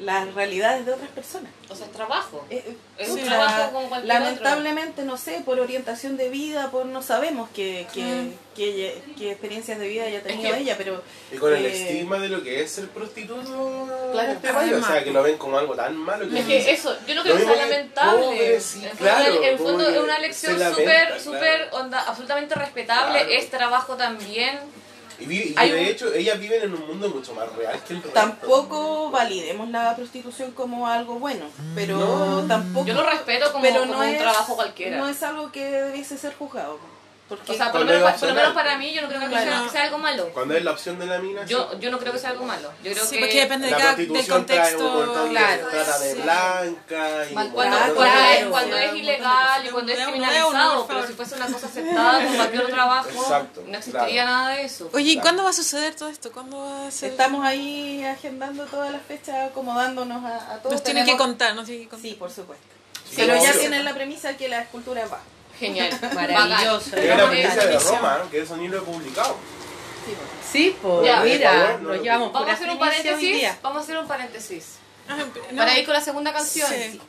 [0.00, 1.50] las realidades de otras personas.
[1.68, 2.44] O sea, es trabajo.
[2.50, 7.02] Eh, Es un trabajo como cualquier lamentablemente, no sé, por orientación de vida, por no
[7.02, 8.32] sabemos qué, qué, Mm.
[8.56, 11.02] qué qué experiencias de vida haya tenido que- ella, pero...
[11.32, 14.82] Y con el eh, estigma de lo que es ser prostituto Claro, este país, o
[14.84, 17.34] sea, que lo ven como algo tan malo que Es que eso, yo no creo
[17.34, 18.22] Lo que sea lamentable.
[18.24, 21.20] pobre, sí, en claro, fondo, en fondo pobre, es una lección lamenta, súper, claro.
[21.20, 23.18] súper, onda, absolutamente respetable.
[23.20, 23.30] Claro.
[23.34, 24.58] Es trabajo también.
[25.20, 27.78] Y, vi- y Hay de un- hecho, ellas viven en un mundo mucho más real
[27.86, 28.14] que el resto.
[28.14, 32.46] Tampoco validemos la prostitución como algo bueno, pero No.
[32.46, 32.86] tampoco...
[32.86, 34.96] Yo lo respeto como, pero como no un es, trabajo cualquiera.
[34.98, 36.78] No es algo que debiese ser juzgado.
[37.28, 39.26] Porque O sea, por lo, menos, por lo menos para mí, yo no creo que,
[39.28, 39.50] Claro.
[39.50, 40.30] sea, que sea algo malo.
[40.32, 41.50] Cuando es la opción de la mina, sí.
[41.52, 42.70] Yo, yo no creo que sea algo malo.
[42.82, 45.28] Yo creo Sí, que porque depende de la cada, del prostitución trae un contexto.
[45.28, 45.64] Claro.
[45.66, 46.20] de trata de Sí.
[46.22, 48.14] blanca y cuando, un cuando, cosas.
[48.14, 52.24] es, Claro, cuando es ilegal y cuando es criminalizado, pero si fuese una cosa aceptada
[52.24, 54.30] como cualquier trabajo, Exacto, no existiría claro.
[54.30, 54.90] nada de eso.
[54.94, 55.22] Oye, ¿y Claro.
[55.24, 56.32] cuándo va a suceder todo esto?
[56.32, 57.10] ¿Cuándo va a ser?
[57.10, 60.72] estamos ahí agendando todas las fechas, acomodándonos a, a todos.
[60.72, 62.10] Nos tienen que contar, nos tienen que contar.
[62.10, 62.64] Sí, por supuesto.
[63.08, 65.20] Sí, Pero ya tienen la premisa que la escultura va.
[65.58, 65.90] Genial.
[66.14, 66.96] Maravilloso.
[66.96, 67.78] Es la premisa de.
[67.78, 69.36] Roma, que eso ni lo he publicado.
[70.50, 71.20] Sí, pues Ya.
[71.20, 73.48] mira, no nos llevamos Vamos a hacer un paréntesis.
[73.62, 74.64] Vamos a hacer un paréntesis.
[75.08, 75.16] Ah,
[75.52, 75.56] no.
[75.58, 76.68] Para ir con la segunda canción.
[76.70, 77.00] Sí.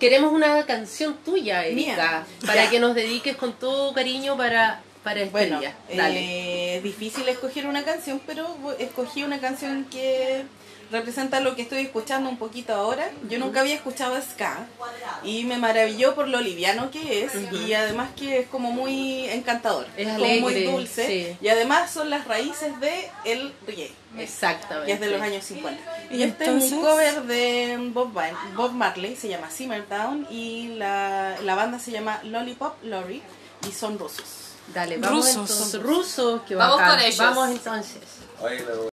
[0.00, 2.26] Queremos una canción tuya, Erika, Mía.
[2.44, 2.70] para Ya.
[2.70, 5.76] que nos dediques con todo cariño para, para este Bueno, día.
[5.94, 6.18] Dale.
[6.18, 8.48] eh, es difícil escoger una canción, pero
[8.80, 10.44] escogí una canción que
[10.92, 13.10] representa lo que estoy escuchando un poquito ahora.
[13.28, 14.66] Yo nunca había escuchado ska
[15.24, 19.86] y me maravilló por lo liviano que es y además que es como muy encantador,
[19.96, 21.36] Es como muy dulce sí.
[21.40, 23.92] y además son las raíces de el reggae.
[24.18, 24.86] Exactamente.
[24.88, 25.80] que es de los años 50.
[26.10, 28.12] ¿Y este es un cover de Bob,
[28.54, 33.22] Bob Marley, se llama Simmer Down y la, la banda se llama Lollipop Lorry
[33.66, 34.24] y son rusos.
[34.74, 35.50] Dale, vamos Rusos.
[35.50, 35.82] entonces.
[35.82, 36.96] Rusos, que Vamos bacán.
[36.96, 37.18] con ellos.
[37.18, 38.91] Vamos entonces.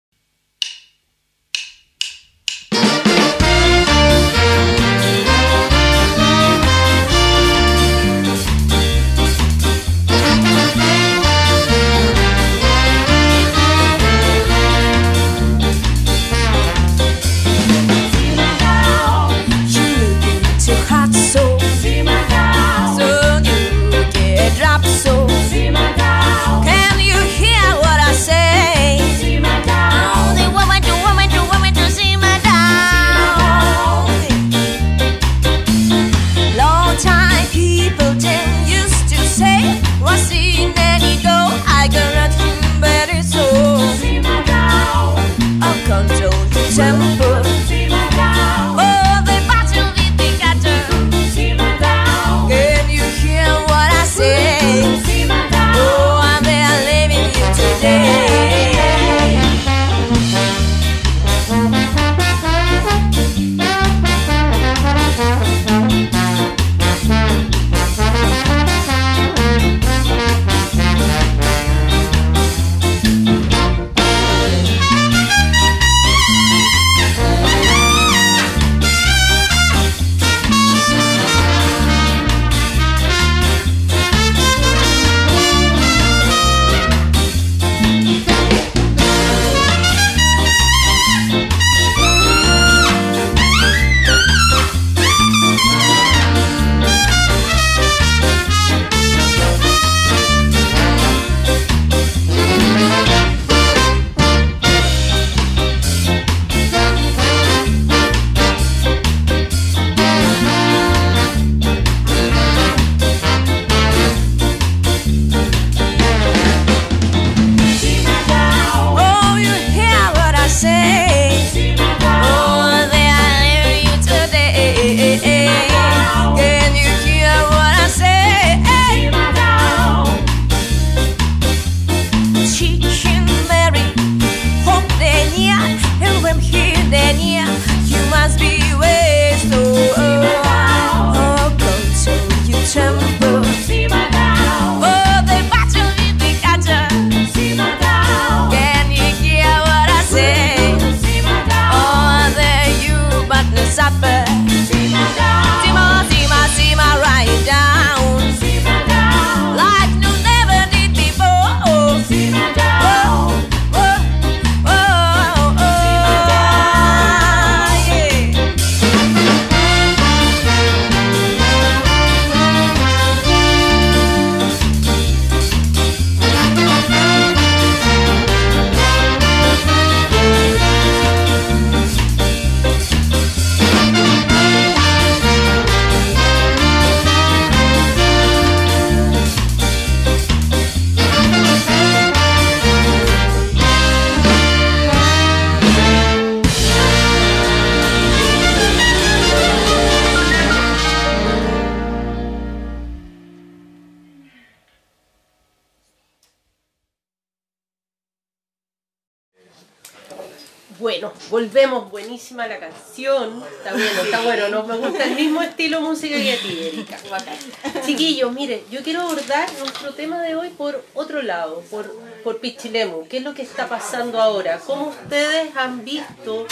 [211.60, 213.44] Volvemos, buenísima la canción.
[213.58, 216.96] Está bueno, está bueno, nos me gusta el mismo estilo música que a ti, Erika.
[217.84, 221.94] Chiquillos, mire, yo quiero abordar nuestro tema de hoy por otro lado, por,
[222.24, 223.06] por Pichilemu.
[223.08, 224.58] ¿Qué es lo que está pasando ahora?
[224.66, 226.46] ¿Cómo ustedes han visto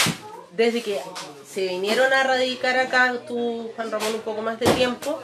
[0.53, 1.01] desde que
[1.51, 5.23] se vinieron a radicar acá, tú, Juan Ramón, un poco más de tiempo,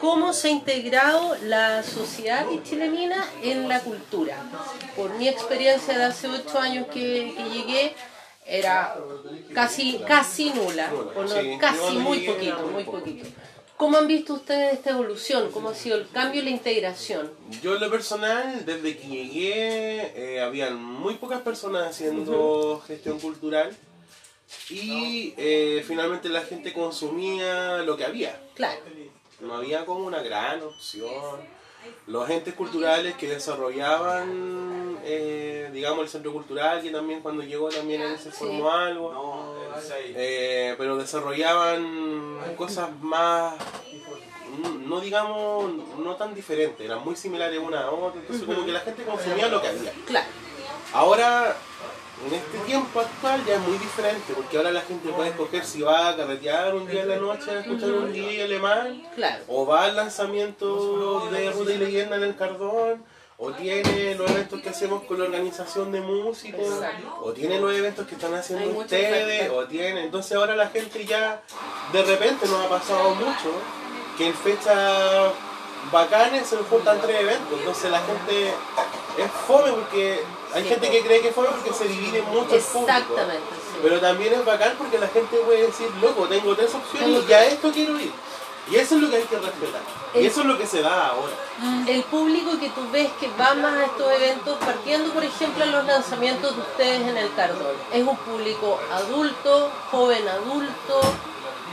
[0.00, 4.36] cómo se ha integrado la sociedad chilemina en la cultura.
[4.94, 7.96] Por mi experiencia de hace ocho años que, que llegué,
[8.46, 8.96] era
[9.54, 13.26] casi, casi nula, o no, casi muy poquito, muy poquito.
[13.76, 15.50] ¿Cómo han visto ustedes esta evolución?
[15.50, 17.32] ¿Cómo ha sido el cambio y la integración?
[17.60, 23.76] Yo en lo personal, desde que llegué, eh, habían muy pocas personas haciendo gestión cultural
[24.70, 28.40] y eh, finalmente la gente consumía lo que había.
[28.54, 28.80] Claro,
[29.40, 31.40] No había como una gran opción.
[32.06, 38.02] Los entes culturales que desarrollaban, eh, digamos, el centro cultural, que también cuando llegó también
[38.02, 39.56] ahí se formó algo,
[39.98, 43.54] eh, pero desarrollaban cosas más,
[44.86, 48.80] no digamos, no tan diferentes, eran muy similares una a otra, entonces como que la
[48.80, 49.92] gente consumía lo que había.
[50.06, 50.26] claro.
[50.92, 51.56] Ahora,
[52.26, 55.82] en este tiempo actual ya es muy diferente, porque ahora la gente puede escoger si
[55.82, 59.44] va a carretear un día en la noche a escuchar un día alemán, Claro.
[59.48, 63.04] o va al lanzamiento de Ruta y Leyenda en el Cardón,
[63.36, 66.80] o tiene los eventos que hacemos con la organización de músicos,
[67.20, 70.04] o tiene los eventos que están haciendo ustedes, o tiene.
[70.04, 71.42] Entonces ahora la gente ya,
[71.92, 73.50] de repente nos ha pasado mucho,
[74.16, 75.32] que en fechas
[75.92, 78.48] bacanes se juntan tres eventos, entonces la gente
[79.18, 80.20] es fome porque
[80.54, 82.90] hay Sí, gente que cree que es fome porque se divide mucho el público.
[82.92, 83.42] Exactamente.
[83.72, 83.78] sí.
[83.82, 87.26] Pero también es bacán porque la gente puede decir, loco, tengo tres opciones Tengo y
[87.26, 88.12] ya esto quiero ir.
[88.70, 89.82] Y eso es lo que hay que respetar.
[90.14, 91.34] Y eso es lo que se da ahora.
[91.86, 95.72] El público que tú ves que va más a estos eventos, partiendo por ejemplo en
[95.72, 101.00] los lanzamientos de ustedes en el Cardón, ¿es un público adulto, joven adulto?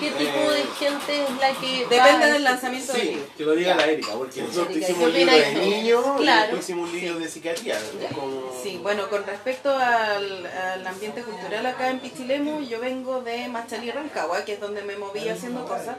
[0.02, 3.26] ¿Qué tipo de gente es la que Depende a del lanzamiento del Sí, libro.
[3.38, 6.06] que lo diga la Erika, porque nosotros Erika, hicimos ¿qué un libro de niños
[6.54, 7.80] y hicimos un libro de psiquiatría.
[8.16, 13.48] como- Sí, bueno, con respecto al, al ambiente cultural acá en Pichilemu, yo vengo de
[13.48, 15.96] Machalí Rancagua, que es donde me moví haciendo cosas.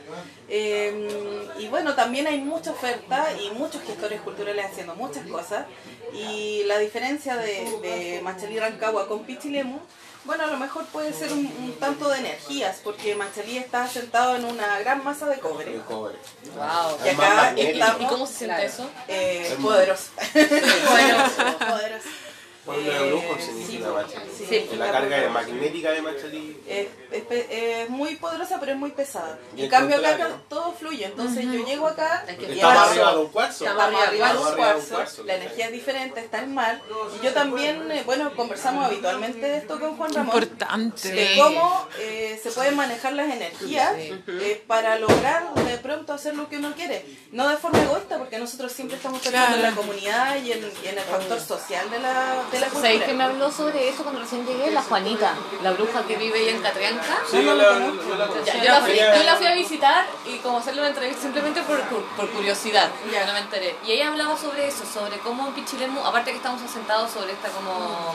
[0.48, 5.66] Eh, y bueno, también hay mucha oferta y muchos gestores culturales haciendo muchas cosas.
[6.14, 9.78] Y la diferencia de, de Machalí Rancagua con Pichilemu,
[10.24, 14.36] bueno, a lo mejor puede ser un, un tanto de energías, porque Machalí está sentado
[14.36, 15.74] en una gran masa de cobre.
[15.74, 16.16] el cobre.
[16.54, 16.96] Wow.
[17.04, 18.68] Y Es acá estamos ¿Y cómo se siente Claro.
[18.72, 18.90] eso?
[19.08, 20.10] eh, poderosos.
[20.32, 22.10] poderosos, poderosos.
[22.10, 22.31] Cuando
[22.64, 24.30] Eh, de brujo sí, significa Machalí.
[24.38, 26.60] sí, la la carga magnética de Machalí.
[26.68, 29.36] es, es pe- es muy poderosa pero es muy pesada.
[29.56, 30.34] Y En cambio acá, contrario.
[30.36, 33.18] acá todo fluye, entonces yo llego acá Hay que y Está más cuarzo, arriba de
[33.18, 33.64] un cuarzo.
[33.66, 36.80] Estamos arriba Estamos arriba de un cuarzo, cuarzo, la energía es diferente, está el mar.
[37.20, 40.36] Y yo también, eh, bueno, conversamos habitualmente de esto con Juan Ramón.
[40.36, 41.08] Importante.
[41.10, 46.48] De cómo eh, se pueden manejar las energías eh, para lograr de pronto hacer lo
[46.48, 47.04] que uno quiere.
[47.32, 49.76] No de forma egoísta, porque nosotros siempre estamos pensando en la Claro.
[49.82, 52.82] comunidad y en, y en el factor social de la, de la cultura.
[52.88, 54.70] ¿Sabéis que me habló sobre eso cuando recién llegué?
[54.70, 57.18] La Juanita, la bruja que vive ahí en Catrianca.
[57.30, 58.58] Sí, yo la, yo la Ya, conocí.
[58.58, 61.62] yo, la fui, Ella- yo la fui a visitar y como hacerle una entrevista simplemente
[61.62, 63.76] por, cu- por curiosidad, ya no me enteré.
[63.86, 67.48] Y ella hablaba sobre eso, sobre cómo en Pichilemu, aparte que estamos asentados sobre esta
[67.48, 68.14] como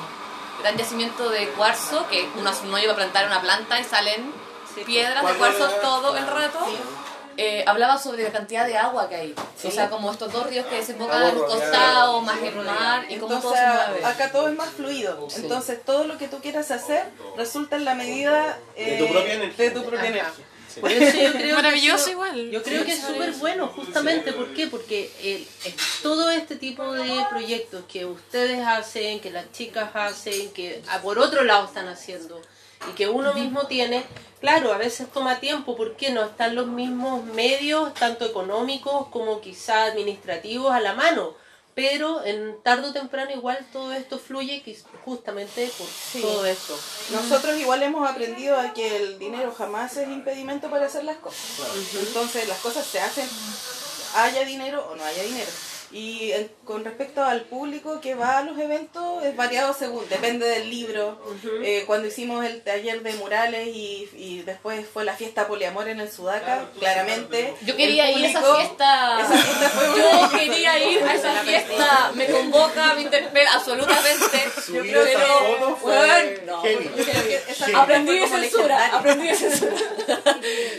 [0.61, 4.31] gran yacimiento de cuarzo, que uno hace un hoyo para plantar una planta y salen
[4.85, 6.59] piedras de ¿Cuándo cuarzo todo el rato.
[7.39, 9.35] Eh, hablaba sobre la cantidad de agua que hay.
[9.63, 11.69] O sea, como estos dos ríos que desembocan al Estamos rodeados.
[11.77, 14.05] costado, más el mar, y cómo todo Entonces, se mueve.
[14.05, 15.27] acá todo es más fluido.
[15.35, 17.03] Entonces, todo lo que tú quieras hacer
[17.37, 19.65] resulta en la medida eh, De tu propia energía.
[19.65, 20.33] de tu propia energía.
[20.81, 22.51] Por eso yo creo Maravilloso que igual.
[22.51, 24.31] Yo creo que es súper bueno, justamente.
[24.33, 24.67] ¿Por qué?
[24.67, 25.73] Porque el- el-
[26.03, 31.17] todo este tipo de proyectos que ustedes hacen, que las chicas hacen, que ah, por
[31.17, 32.39] otro lado están haciendo
[32.89, 34.03] y que uno mismo tiene,
[34.39, 35.75] claro, a veces toma tiempo.
[35.75, 41.33] ¿Por qué no están los mismos medios, tanto económicos como quizá administrativos, a la mano?
[41.75, 44.63] Pero en tarde o temprano igual todo esto fluye
[45.05, 46.75] justamente por todo esto.
[47.11, 51.45] Nosotros igual hemos aprendido a que el dinero jamás es impedimento para hacer las cosas.
[51.93, 53.29] Entonces, las cosas se hacen,
[54.15, 55.51] haya dinero o no haya dinero.
[55.91, 60.45] Y en- con respecto al público que va a los eventos, es variado según, depende
[60.45, 61.17] del libro.
[61.63, 65.99] Eh, cuando hicimos el taller de murales y, y después fue la fiesta poliamor en
[66.01, 67.53] el Sudaca, claramente.
[67.65, 69.19] Yo quería el ir a esa fiesta.
[69.21, 72.11] Esa fiesta fue Yo quería ir a esa fiesta.
[72.15, 74.37] Me convoca, me interpela absolutamente.
[74.73, 79.73] Yo creo, bueno, no, que fiesta Aprendí de censura, aprendí de censura.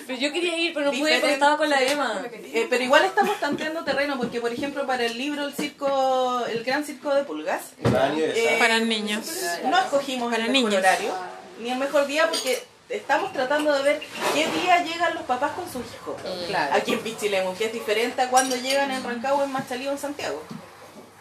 [0.07, 2.23] Pero yo quería ir, pero no pude porque estaba con la Emma.
[2.53, 6.65] Eh, pero igual estamos tanteando terreno porque, por ejemplo, para el libro El circo, el
[6.65, 9.27] gran circo de pulgas, eh, Para niños.
[9.65, 10.81] no escogimos Para el mejor niños.
[10.85, 11.13] horario.
[11.61, 14.01] ni el mejor día porque estamos tratando de ver
[14.33, 16.17] qué día llegan los papás con sus hijos.
[16.47, 16.75] Claro.
[16.75, 19.99] Aquí en Pichilemu, que es diferente a cuando llegan en Rancagua, en Machalí o en
[19.99, 20.43] Santiago.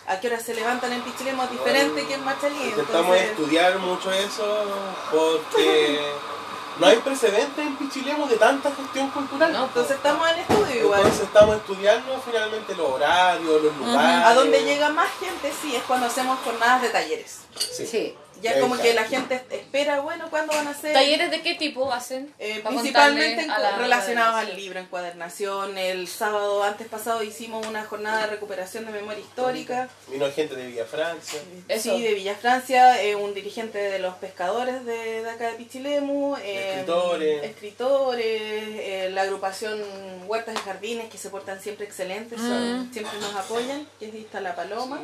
[0.08, 2.56] A qué hora se levantan en Pichilemu es diferente que en Machalí.
[2.56, 4.66] Intentamos entonces- estudiar mucho eso
[5.12, 6.00] porque
[6.80, 9.52] no hay precedentes en Pichilemu de tanta gestión cultural.
[9.52, 11.00] No, Entonces estamos en estudio igual.
[11.00, 14.26] Entonces estamos estudiando finalmente los horarios, los lugares.
[14.26, 17.40] A donde llega más gente, sí, es cuando hacemos jornadas de talleres.
[17.58, 17.86] Sí.
[17.86, 18.16] Sí.
[18.42, 20.94] Ya como que la gente espera, bueno, ¿cuándo van a ser?
[20.94, 22.34] ¿Talleres de qué tipo hacen?
[22.40, 25.78] Eh, principalmente relacionados al libro, encuadernación.
[25.78, 29.90] El sábado antes pasado hicimos una jornada de recuperación de memoria histórica.
[30.08, 31.40] Vino gente de Villa Francia.
[31.68, 31.96] Eso.
[31.96, 36.36] Sí, de Villa Francia, eh, un dirigente de los pescadores de, de acá de Pichilemu.
[36.38, 37.44] eh, Escritores.
[37.44, 39.82] escritores, eh, la agrupación
[40.28, 44.42] Huertas y Jardines que se portan siempre excelentes, son- siempre nos apoyan, que es Vista
[44.42, 45.02] La Paloma.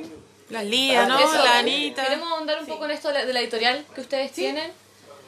[0.50, 1.20] La Lía, ¿no?
[1.20, 2.04] Eso, La Anita.
[2.04, 4.72] Queremos ahondar un poco en esto de la, de la editorial que ustedes tienen.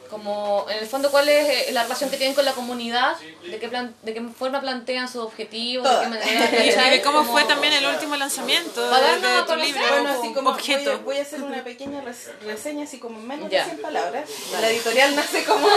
[0.08, 3.16] Como, en el fondo, ¿cuál es eh, la relación que tienen con la comunidad?
[3.48, 5.88] ¿De qué, plan, de qué forma plantean sus objetivos?
[5.88, 6.94] ¿De qué manera?
[6.96, 9.80] Y cómo Como- fue también el último lanzamiento de, de tu libro.
[9.88, 10.92] Bueno, así como voy objeto.
[10.92, 13.64] a, voy a hacer una pequeña res- reseña, así como en menos Ya.
[13.64, 14.28] de 100 palabras.
[14.60, 15.66] La editorial nace como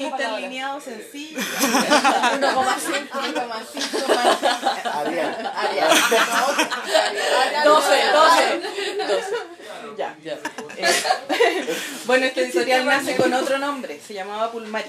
[0.00, 1.40] interlineado sencillo.
[1.40, 3.10] 1,5.
[3.10, 4.94] 1,5 más.
[4.94, 5.52] Arial.
[5.56, 5.88] Arial.
[7.64, 8.60] 12, 12.
[9.06, 9.57] 12.
[9.98, 10.16] Ya.
[10.76, 10.86] Eh,
[12.06, 14.88] bueno, esta editorial nace con otro nombre, se llamaba Pulmari.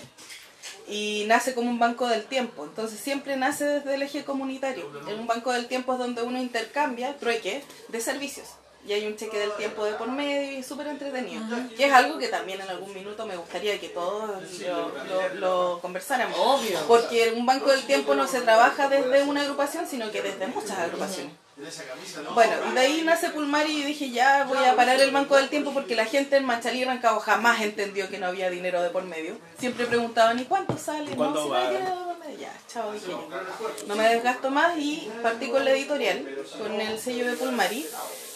[0.88, 4.88] Y nace como un banco del tiempo, entonces siempre nace desde el eje comunitario.
[5.08, 8.50] En un banco del tiempo es donde uno intercambia, trueque, de servicios.
[8.88, 11.44] Y hay un cheque del tiempo de por medio y es súper entretenido.
[11.76, 14.30] Que es algo que también en algún minuto me gustaría que todos
[14.62, 16.38] lo, lo- lo conversáramos.
[16.40, 16.80] Obvio.
[16.88, 20.78] Porque un banco del tiempo no se trabaja desde una agrupación, sino que desde muchas
[20.80, 21.34] agrupaciones.
[22.34, 25.50] Bueno, y de ahí nace Pulmari y dije ya voy a parar el banco del
[25.50, 28.90] tiempo porque la gente en Machalí y Rancagua jamás entendió que no había dinero de
[28.92, 29.38] por medio.
[29.60, 31.12] Siempre preguntaban, ¿y cuánto sale?
[32.40, 33.28] Ya, chao, dije yo.
[33.88, 36.26] No me desgasto más y partí con la editorial,
[36.58, 37.86] con el sello de Pulmari.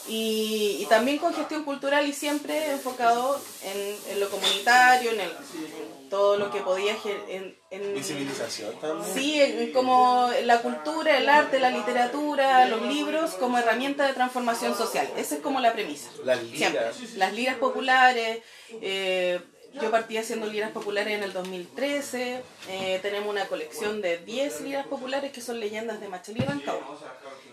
[0.08, 5.30] Y, y también con gestión cultural y siempre enfocado en, en lo comunitario, en, el,
[5.30, 6.95] en todo lo que podía
[7.30, 9.14] en, en- Visibilización también.
[9.16, 14.76] Sí, en- como la cultura, el arte, la literatura, los libros como herramienta de transformación
[14.76, 15.08] social.
[15.18, 16.10] Esa es como la premisa.
[16.26, 16.58] Las liras.
[16.95, 17.18] Siempre.
[17.18, 18.39] Las liras populares.
[18.82, 19.39] eh,
[19.82, 22.41] yo partí haciendo liras populares en el 2013.
[22.69, 26.97] eh, tenemos una colección de 10 liras populares que son leyendas de Machalí y Rancagua.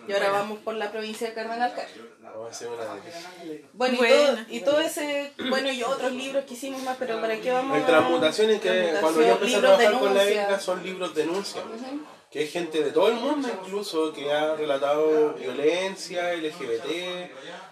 [0.08, 4.80] Y ahora vamos por la provincia de Cardenal una de Bueno, y, todo, y todo
[4.80, 8.60] ese, bueno, y otros libros que hicimos más, pero ¿para qué vamos En a- transmutaciones
[8.60, 10.24] que cuando yo empecé a trabajar con la.
[10.24, 11.62] Erika son libros denuncia.
[12.30, 16.86] Que hay gente de todo el mundo incluso que ha relatado violencia, LGBT,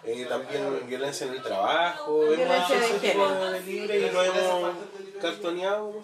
[0.04, 2.24] eh, también violencia en el trabajo.
[2.24, 3.50] Hemos Violencia hecho de ese tipo género.
[3.52, 4.74] de libros y lo hemos
[5.20, 6.02] cartoneado.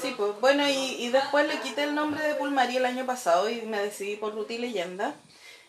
[0.00, 3.50] Sí, pues bueno, y, y después le quité el nombre de Pulmari el año pasado
[3.50, 5.14] y me decidí por Ruti Leyenda,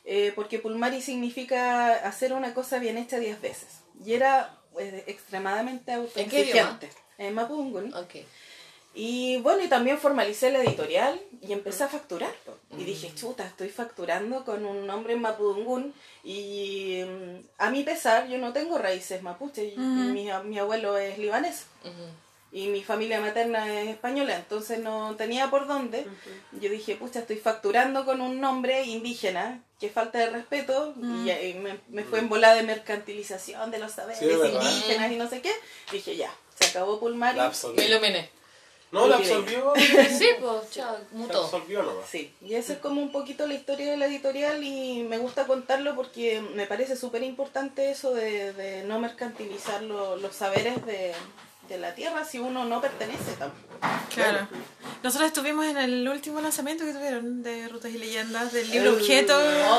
[0.06, 3.82] eh, porque Pulmari significa hacer una cosa bien hecha diez veces.
[4.06, 6.70] Y era eh, extremadamente ¿En qué idioma?
[6.72, 6.90] autoexigente.
[7.18, 7.94] En Mapudungun.
[7.94, 8.16] Ok.
[8.94, 12.34] Y bueno, y también formalicé la editorial y empecé a facturar.
[12.78, 15.94] Y dije, chuta, estoy facturando con un nombre en Mapudungun.
[16.26, 19.64] Y mm, a mi pesar, yo no tengo raíces mapuche.
[19.66, 21.66] y- y mi, mi abuelo es libanés
[22.54, 26.06] y mi familia materna es española, entonces no tenía por dónde.
[26.60, 31.42] Yo dije, pucha, estoy facturando con un nombre indígena, que falta de respeto, y, ya-
[31.42, 34.26] y me, me fue en bola de mercantilización de los saberes Sí,
[34.76, 35.52] indígenas y no sé qué.
[35.94, 36.30] Dije, ya,
[36.60, 37.38] se acabó Pulmari.
[37.38, 38.30] La Me iluminé.
[38.92, 39.74] No, la absorbió.
[39.76, 41.44] Sí, pues, chao, La mutó.
[41.46, 42.06] absorbió nomás.
[42.10, 45.48] Sí, y esa es como un poquito la historia de la editorial y me gusta
[45.48, 51.14] contarlo porque me parece súper importante eso de, de no mercantilizar lo- los saberes de,
[51.70, 53.68] de la tierra si uno no pertenece tampoco.
[54.14, 54.48] Claro.
[55.04, 59.36] Nosotros estuvimos en el último lanzamiento que tuvieron de Rutas y Leyendas del libro Objeto.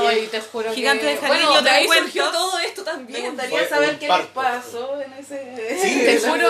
[0.08, 1.10] Ay, te juro Gigante que...
[1.10, 2.06] de jardín y bueno, de ahí cuentos.
[2.12, 3.26] surgió todo esto Me también.
[3.32, 4.32] gustaría Fue saber qué les parto.
[4.32, 5.78] pasó en ese...
[5.82, 6.48] Sí, Te juro-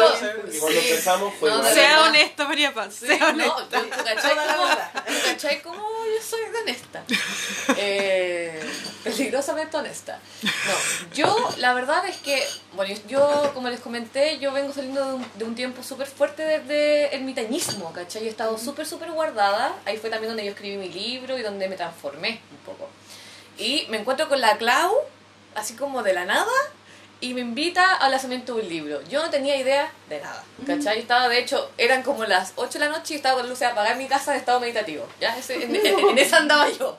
[0.61, 0.89] cuando sí.
[0.89, 2.95] empezamos fue No, Sea honesta, María Paz.
[2.95, 3.81] Sí, Sea no, honesta.
[3.83, 4.69] tú, cachai cómo-
[5.07, 7.05] tú cachai cómo yo soy de honesta.
[7.77, 8.61] Eh,
[9.05, 10.19] peligrosamente honesta.
[10.43, 12.43] No, yo la verdad es que,
[12.75, 16.43] bueno, yo como les comenté, yo vengo saliendo de un, de un tiempo súper fuerte
[16.43, 18.23] desde el mitañismo, ¿cachai?
[18.23, 19.75] Yo he estado súper, súper guardada.
[19.85, 22.89] Ahí fue también donde yo escribí mi libro y donde me transformé un poco.
[23.59, 24.93] Y me encuentro con la Clau,
[25.55, 26.51] así como de la nada,
[27.23, 29.01] y me invita al lanzamiento de un libro.
[29.09, 30.99] Yo no tenía idea de nada, ¿cachai?
[30.99, 33.93] Estaba, de hecho, eran como las 8 de la noche y estaba con luces apagadas
[33.93, 35.07] en mi casa en estado meditativo.
[35.21, 35.35] ¿ya?
[35.39, 36.99] Ese- en, en- en esa andaba yo.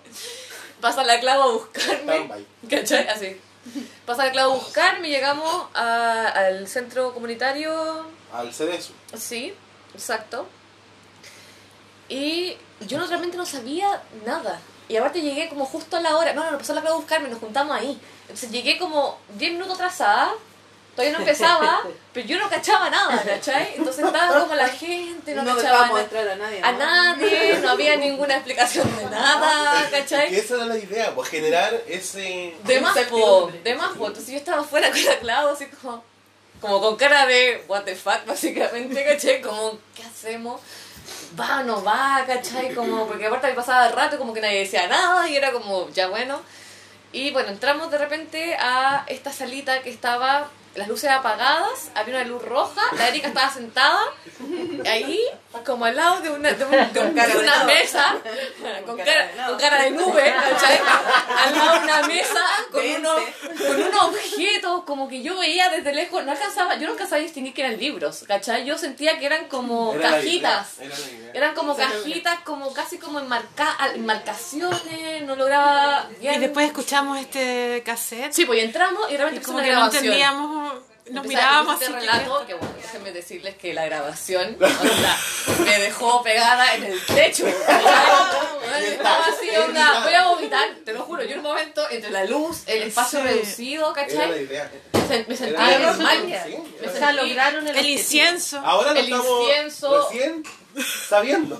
[0.81, 2.29] Pasa la Clau a buscarme.
[2.69, 3.07] ¿cachai?
[3.07, 3.39] Así,
[4.05, 8.93] Pasa a Claudio a buscarme, llegamos a- al centro comunitario Al CDSU.
[9.17, 9.53] Sí,
[9.93, 10.47] exacto.
[12.09, 14.59] Y yo realmente no sabía nada.
[14.89, 16.33] Y aparte llegué como justo a la hora.
[16.33, 17.99] No, no, no pasó la clave a buscarme, nos juntamos ahí.
[18.23, 20.31] Entonces llegué como 10 minutos atrasada.
[20.95, 21.81] Todavía no empezaba,
[22.13, 23.73] pero yo no cachaba nada, ¿cachai?
[23.77, 26.61] Entonces estaba como la gente, no, No cachaba dejamos na- entrar a nadie.
[26.61, 26.77] a ¿no?
[26.77, 30.35] nadie, no había ninguna explicación de nada, Que ¿cachai?
[30.35, 32.55] esa era la idea, pues generar ese...
[32.63, 34.05] De más, po, de más, po.
[34.05, 36.03] Entonces yo estaba afuera con la Clau, así como,
[36.61, 39.41] como con cara de what the fuck, básicamente, ¿cachai?
[39.41, 40.61] Como, ¿qué hacemos?
[41.39, 42.73] Va o no va, ¿cachai?
[42.73, 45.89] Como, porque aparte me pasaba el rato, como que nadie decía nada, y era como,
[45.89, 46.41] ya bueno.
[47.11, 52.25] Y bueno, entramos de repente a esta salita que estaba, las luces apagadas, había una
[52.25, 53.99] luz roja, la Erika estaba sentada
[54.89, 55.19] ahí,
[55.65, 58.15] como al lado de una, de un- de un- cara de de una mesa,
[58.85, 60.79] con cara con cara de nube, ¿cachai?
[61.45, 62.39] Al lado de una mesa,
[62.71, 63.21] con unos,
[63.67, 67.23] con unos objetos, como que yo veía desde lejos, no alcanzaba, yo no alcanzaba a
[67.23, 68.65] distinguir que eran libros, ¿cachai?
[68.65, 70.67] Yo sentía que eran como Era la cajitas.
[70.79, 71.31] idea, era la idea.
[71.35, 76.35] Eran como cajitas, como casi como enmarca, enmarcaciones, no lograba bien.
[76.35, 78.31] Y después escuchamos este cassette.
[78.33, 80.62] Sí, pues y entramos y y realmente como empezó que una no grabación.
[81.11, 81.83] Nos mirábamos así.
[81.85, 85.17] este que- relato, que bueno, déjenme decirles que la grabación o sea,
[85.59, 87.45] me dejó pegada en el techo.
[88.83, 91.23] Estaba así, onda, voy a vomitar, te lo juro.
[91.23, 93.25] Yo en un momento, entre la luz, el espacio Sí.
[93.27, 94.47] reducido, ¿cachai?
[94.49, 95.91] Me sentí en sí, era
[96.93, 98.59] O sea, lograron el, El incienso.
[98.59, 100.09] Ahora El estamos incienso.
[100.09, 100.43] recién
[101.07, 101.59] sabiendo.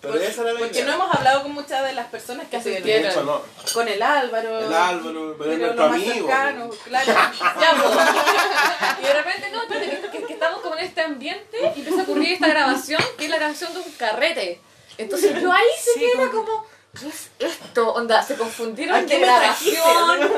[0.00, 0.84] Pero esa era la Porque idea.
[0.86, 3.02] no hemos hablado con muchas de las personas que asistieron.
[3.02, 3.40] De hecho, no.
[3.72, 4.58] Con el Álvaro.
[4.60, 6.12] El Álvaro, pero es pero nuestro amigo.
[6.28, 7.12] cercano, claro.
[7.60, 8.96] Ya.
[9.00, 12.00] Y de repente, no, espérate, que, que- que estamos como en este ambiente y empieza
[12.00, 14.60] a ocurrir esta grabación, que es la grabación de un carrete.
[14.98, 16.66] Entonces yo ahí se Sí, queda como- como,
[17.00, 17.92] ¿qué es esto?
[17.94, 20.30] Onda, se confundieron de grabación.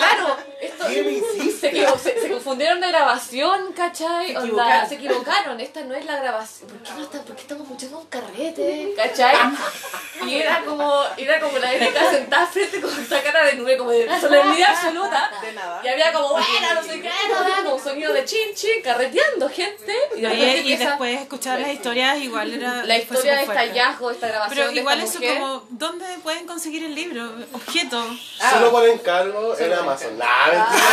[0.00, 0.84] Claro, esto.
[0.88, 1.70] ¿Qué me hiciste?
[1.70, 4.28] Se, se- se confundieron de grabación, ¿cachai?
[4.28, 4.88] Se Onda, equivocaron.
[4.88, 5.60] se equivocaron.
[5.60, 6.70] Esta no es la grabación.
[6.70, 8.94] ¿Por qué, no está- por qué estamos escuchando un carrete?
[8.96, 9.36] ¿cachai?
[10.26, 13.90] Y era como, era como la Erika sentada frente con esta cara de nube, como
[13.90, 15.30] de solemnidad absoluta.
[15.40, 15.80] De nada.
[15.82, 17.10] Y había como, bueno, no sé qué,
[17.64, 19.94] como un sonido de chin chin, carreteando gente.
[20.16, 23.54] Y, de Oye, repente y después escuchar las historias igual era la historia de este
[23.56, 25.38] hallazgo, esta grabación Pero de igual esta eso mujer.
[25.40, 27.32] como, ¿dónde pueden conseguir el libro?
[27.52, 28.00] Objeto.
[28.40, 28.50] Ah.
[28.52, 30.18] Solo por encargo en Amazon.
[30.18, 30.84] Nah, mentira.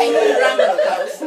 [0.00, 1.18] En el Random House.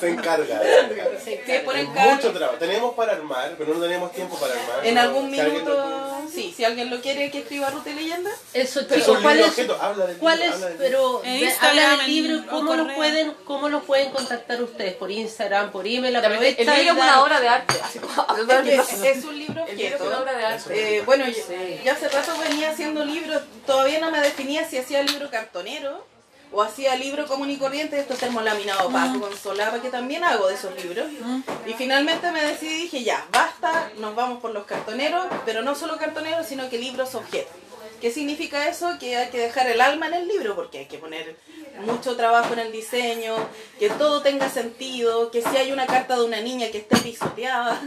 [0.00, 0.60] Se encarga.
[0.60, 1.20] se encarga.
[1.24, 2.14] Sí, por encargo.
[2.14, 2.58] Mucho trabajo.
[2.58, 4.84] Tenemos para armar, pero no tenemos tiempo para armar.
[4.84, 6.05] En algún minuto,
[6.36, 8.30] sí, si alguien lo quiere que escriba Ruta y Leyenda.
[8.52, 9.78] Eso, chicos, ¿cuál libro es, objeto.
[9.80, 11.20] Habla del cuál libro, es, habla del libro.
[11.22, 12.96] pero En de- Instagram, habla del libro, ¿cómo o los correo.
[12.96, 14.94] pueden, cómo los pueden contactar ustedes?
[14.94, 18.14] Por Instagram, por email, El aprovecha libro y es una obra de arte, así como
[18.28, 19.28] hablando Es, libro.
[19.30, 20.04] un libro El libro es objeto.
[20.06, 20.96] una obra de arte.
[20.98, 21.42] Eh, bueno, yo,
[21.84, 26.06] yo hace rato venía haciendo libros, todavía no me definía si hacía libro cartonero
[26.52, 30.54] o hacía libro común y corriente, esto termolaminado opaco con solapa, que también hago de
[30.54, 31.06] esos libros.
[31.66, 35.98] Y finalmente me decidí dije, ya, basta, nos vamos por los cartoneros, pero no solo
[35.98, 37.50] cartoneros, sino que libros objeto.
[38.00, 38.98] ¿Qué significa eso?
[38.98, 41.36] Que hay que dejar el alma en el libro, porque hay que poner
[41.84, 43.34] mucho trabajo en el diseño,
[43.78, 47.80] que todo tenga sentido, que si hay una carta de una niña que esté pisoteada,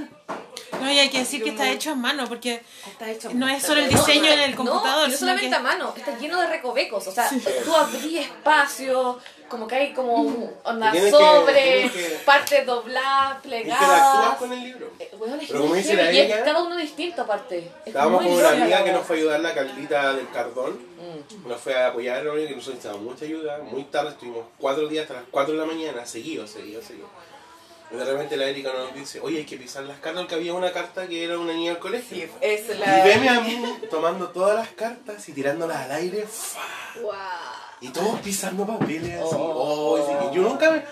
[0.79, 3.61] No, y hay que decir que está hecho en mano, porque está hecho no es
[3.63, 6.17] solo el No, diseño en el no, computador, no sino solamente que- a mano, está
[6.17, 7.05] lleno de recovecos.
[7.07, 7.29] O sea,
[7.65, 9.19] tú abrí espacio,
[9.49, 14.35] como que hay como un- onda que- sobre, que- partes dobladas, Interactúas plegadas.
[14.37, 14.91] con el libro.
[14.99, 17.57] Eh, weón, es Pero como dice la y ella- cada uno distinto aparte.
[17.57, 20.79] Es Estábamos con una amiga que nos fue a ayudar, la Carlita del Cardón.
[20.99, 21.47] Mm.
[21.49, 22.33] Nos fue a apoyar, ¿no?
[22.35, 23.57] que nosotros necesitábamos mucha ayuda.
[23.69, 27.07] Muy tarde, estuvimos cuatro días hasta las 4 de la mañana, seguido, seguido, seguido.
[27.91, 30.53] Y de repente la Erika nos dice, oye, hay que pisar las cartas, porque había
[30.53, 32.17] una carta que era una niña del colegio.
[32.17, 36.27] Sí, es Y veme a mí tomando todas las cartas y tirándolas al aire.
[36.27, 37.75] ¡fua!
[37.81, 39.35] Y todos pisando papeles así.
[39.37, 40.83] Oh, y sí, y yo nunca me...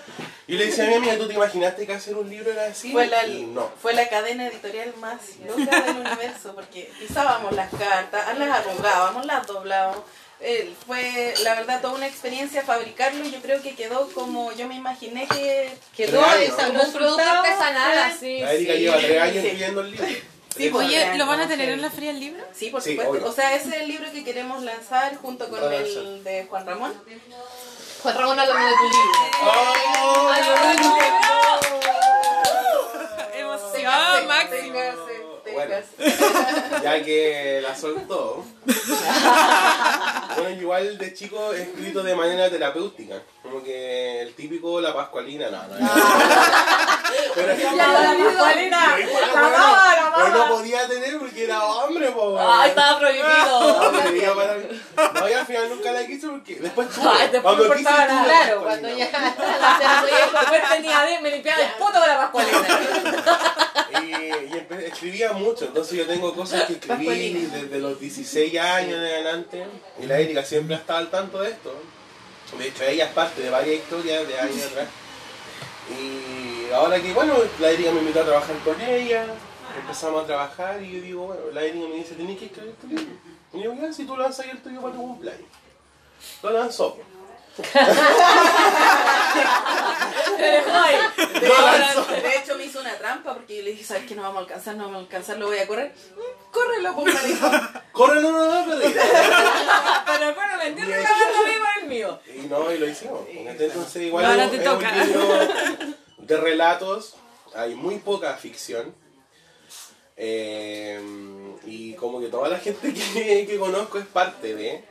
[0.46, 2.90] Y le decía a mi amiga, ¿tú te imaginaste que hacer un libro era así?
[2.90, 3.70] Fue la, Y no.
[3.80, 9.46] fue la cadena editorial más loca del universo, porque pisábamos las cartas, las arrugábamos, las
[9.46, 10.02] doblábamos.
[10.40, 14.68] Eh, fue, la verdad, toda una experiencia fabricarlo y yo creo que quedó como yo
[14.68, 16.44] me imaginé que Quedó Real, ¿no?
[16.54, 18.38] esa Como un producto artesanal así.
[18.40, 18.78] La Erika sí.
[18.78, 19.38] lleva tres años Sí.
[19.46, 20.06] escribiendo el libro.
[20.56, 22.44] Sí, Oye, ¿lo van a no tener en la feria del libro?
[22.54, 23.12] Sí, por Sí, supuesto.
[23.14, 23.26] obvio.
[23.26, 26.94] O sea, ese es el libro que queremos lanzar junto con el de Juan Ramón.
[28.02, 29.12] Juan Ramón hablando de tu libro.
[29.42, 30.28] ¡Oh!
[30.32, 32.08] Hablando de tu libro.
[33.34, 34.78] Emoción, máximo.
[35.58, 35.74] Bueno.
[36.82, 38.44] Ya que la soltó.
[40.36, 43.16] bueno, igual de chico he escrito de manera terapéutica.
[43.42, 45.74] Como que el típico la pascualina, no, no.
[45.80, 46.98] Ah.
[47.34, 48.98] Pero es que La Pascualina,
[49.34, 52.38] la daba, la pero no podía tener porque era hombre, po.
[52.38, 54.34] ¡Ay, estaba prohibido!
[54.34, 54.58] Parar.
[55.14, 57.08] No, y al final nunca la quise porque después tuve.
[57.08, 58.06] Ay, después Cuando quise nada.
[58.06, 59.34] la Claro, cuando ya
[60.40, 62.68] Después tenía de, me limpiaba el poto con la pascualina.
[63.90, 69.66] Y, escribía mucho, entonces yo tengo cosas que escribí desde los 16 años en adelante.
[70.02, 71.74] Y la Erika siempre ha estado al tanto de esto.
[72.58, 74.88] De hecho, ella es parte de varias historias de años atrás.
[75.90, 79.26] Y ahora que, bueno, la Erika me invitó a trabajar con ella,
[79.80, 82.86] empezamos a trabajar y yo digo, bueno, la Erika me dice, tenés que escribir tu
[82.88, 83.16] libro.
[83.52, 85.48] Y yo, ya, si tú lanzas el tuyo para tu cumpleaños.
[86.42, 86.98] Lo lanzó.
[91.40, 92.04] Lo.
[92.22, 94.40] De hecho me hizo una trampa porque yo le dije, ¿sabes que no vamos a
[94.40, 94.76] alcanzar?
[94.76, 95.92] No vamos a alcanzar, lo voy a correr.
[96.16, 97.50] Mm, Córrelo, pues me dijo.
[97.92, 98.64] Corre, no, no, no.
[98.76, 102.20] Pero bueno, me entiendo que hablando vivo el mío.
[102.34, 103.20] Y no, y lo hicimos.
[103.28, 104.88] Entonces, igual Ahora es, te es toca.
[104.92, 105.38] un libro
[106.18, 107.14] de relatos,
[107.54, 108.94] hay muy poca ficción.
[110.16, 111.00] Eh,
[111.64, 114.84] y como que toda la gente que, que conozco es parte de.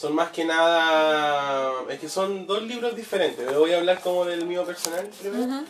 [0.00, 1.74] Son más que nada.
[1.90, 3.44] Es que son dos libros diferentes.
[3.44, 5.62] Me voy a hablar como del mío personal primero.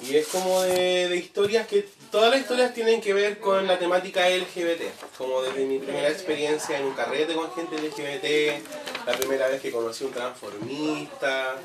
[0.00, 1.88] Y es como de, de historias que.
[2.12, 4.82] Todas las historias tienen que ver con la temática LGBT.
[5.18, 9.72] Como desde mi primera experiencia en un carrete con gente LGBT, la primera vez que
[9.72, 11.56] conocí un transformista.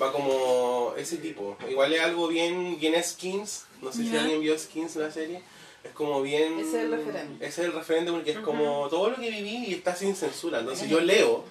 [0.00, 1.56] Va como ese tipo.
[1.68, 3.64] Igual es algo bien, bien skins.
[3.82, 5.42] No sé si alguien vio skins la serie.
[5.86, 6.58] Es como bien.
[6.58, 7.46] Ese es el referente.
[7.46, 10.60] Ese es el referente porque es como todo lo que viví y está sin censura.
[10.60, 11.44] Entonces yo leo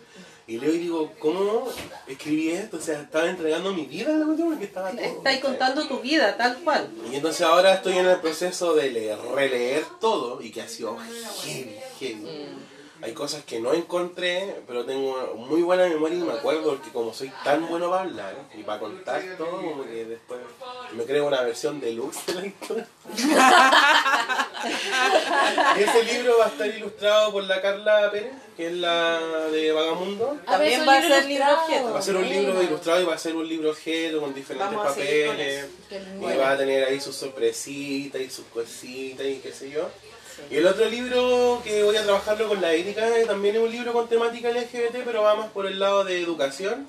[0.47, 1.67] y leo y digo, ¿cómo
[2.07, 2.77] escribí esto?
[2.77, 5.01] O sea, estaba entregando mi vida a la cuestión porque estaba todo.
[5.01, 6.87] Estáis contando tu vida, tal cual.
[7.11, 10.97] Y entonces ahora estoy en el proceso de leer, releer todo y que ha sido
[11.43, 12.27] heavy, heavy.
[13.01, 17.13] Hay cosas que no encontré, pero tengo muy buena memoria y me acuerdo porque como
[17.13, 20.39] soy tan bueno para hablar y para contar todo, como que después
[20.95, 22.87] me creo una versión deluxe de la historia.
[25.77, 29.19] y ese libro va a estar ilustrado por la Carla Pérez, que es la
[29.51, 30.37] de Vagamundo.
[30.45, 31.93] También ver, va a ser libro objeto.
[31.93, 34.71] Va a ser un libro ilustrado y va a ser un libro objeto con diferentes
[34.71, 35.65] Vamos a seguir con papeles.
[36.19, 39.89] Y va a tener ahí sus sorpresitas y sus cositas y qué sé yo.
[40.49, 43.71] Y el otro libro que voy a trabajarlo con la Erika eh, también es un
[43.71, 46.87] libro con temática LGBT, pero va más por el lado de educación.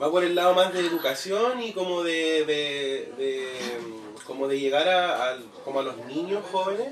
[0.00, 3.58] Va por el lado más de educación y como de, de, de,
[4.26, 6.88] como de llegar a, a- como a los niños jóvenes.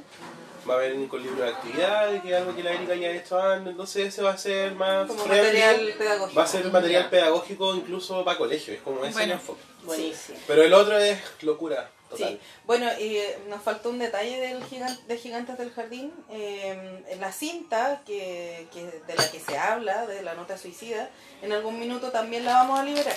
[0.69, 3.09] Va a haber un con libro de actividades, que es algo que la Erika ya
[3.09, 5.61] ha hecho antes, entonces ese va a ser más Como friendly.
[5.61, 6.39] material pedagógico.
[6.39, 9.25] Va a ser material pedagógico incluso para colegio, es como ese Bueno.
[9.35, 9.61] el enfoque.
[9.83, 10.39] Buenísimo.
[10.47, 12.29] Pero el otro es locura total.
[12.31, 16.15] Sí, bueno, y eh, nos faltó un detalle del gigan- de Gigantes del Jardín.
[16.31, 21.11] eh, en la cinta que, que- de la que se habla, de la nota suicida,
[21.43, 23.17] en algún minuto también la vamos a liberar.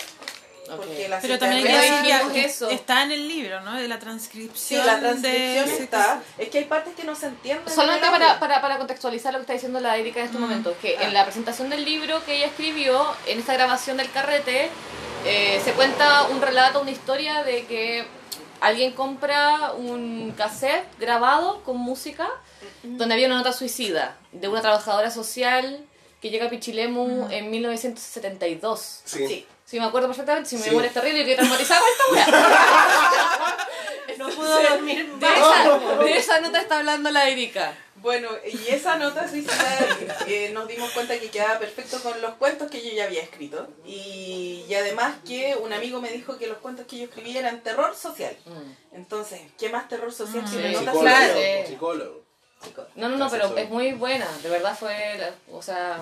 [0.76, 2.70] Porque la Pero también hay que decir que eso.
[2.70, 3.76] está en el libro, ¿no?
[3.76, 4.86] De la Sí, transcripción.
[4.86, 5.78] la transcripción de...
[5.84, 6.22] está.
[6.38, 7.74] Es que hay partes que no se entienden.
[7.74, 10.96] Solamente para, para, para contextualizar lo que está diciendo la Erika en este momento, que
[10.96, 14.70] en la presentación del libro que ella escribió, en esta grabación del carrete,
[15.26, 18.06] eh, se cuenta un relato, una historia de que
[18.60, 22.28] alguien compra un cassette grabado con música
[22.84, 25.86] donde había una nota suicida de una trabajadora social
[26.22, 29.02] que llega a Pichilemu en 1972.
[29.06, 29.28] Sí.
[29.28, 29.46] Sí.
[29.68, 30.70] Sí, me acuerdo perfectamente, si mi Sí.
[30.70, 33.58] memoria es terrible, yo quedé traumatizada con esta weá.
[34.18, 37.76] No puedo dormir De esa, de esa nota está hablando la Erika.
[37.98, 39.54] Bueno, y esa nota suicida
[40.26, 43.68] eh, nos dimos cuenta que quedaba perfecto con los cuentos que yo ya había escrito.
[43.86, 47.62] Y, y además que un amigo me dijo que los cuentos que yo escribía eran
[47.62, 48.36] terror social.
[48.94, 50.74] Entonces, ¿qué más terror social que una Sí.
[50.86, 51.34] nota Psicólogo?
[51.36, 51.68] Sí.
[51.68, 52.24] psicólogo.
[52.96, 56.00] No, no, no, pero es muy buena, de verdad fue, la- o sea,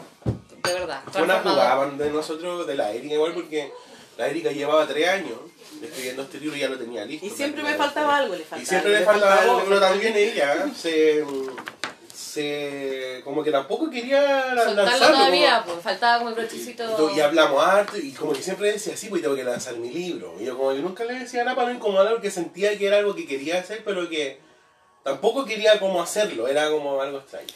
[0.67, 1.01] de verdad.
[1.03, 1.51] Transformador.
[1.53, 3.71] jugada de nosotros, de la Erika igual, porque
[4.17, 5.37] la Erika llevaba tres años
[5.81, 7.25] escribiendo este libro y ya lo tenía listo.
[7.25, 10.65] Y siempre me faltaba algo, le faltaba Y siempre le faltaba algo, pero también ella
[10.75, 11.23] se,
[12.13, 15.15] se como que tampoco quería Soltarlo lanzarlo.
[15.17, 17.11] todavía, como- pues faltaba como el y, brochecito.
[17.15, 20.35] y hablamos harto y como que siempre decía, sí, pues tengo que lanzar mi libro.
[20.39, 22.97] Y yo como que nunca le decía nada para no incomodar porque sentía que era
[22.97, 24.39] algo que quería hacer, pero que
[25.03, 27.47] tampoco quería como hacerlo, era como algo extraño.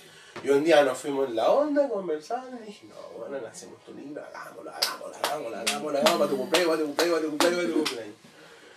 [0.44, 2.96] Y un día nos fuimos en la onda, conversando, y dije, no,
[3.28, 7.20] bueno, hacemos tu libro, hagámoslo, hagámoslo, hagámoslo, hagámoslo, hagámoslo, para tu cumpleaños, para tu cumpleaños,
[7.20, 8.16] para tu cumpleaños, para tu cumpleaños.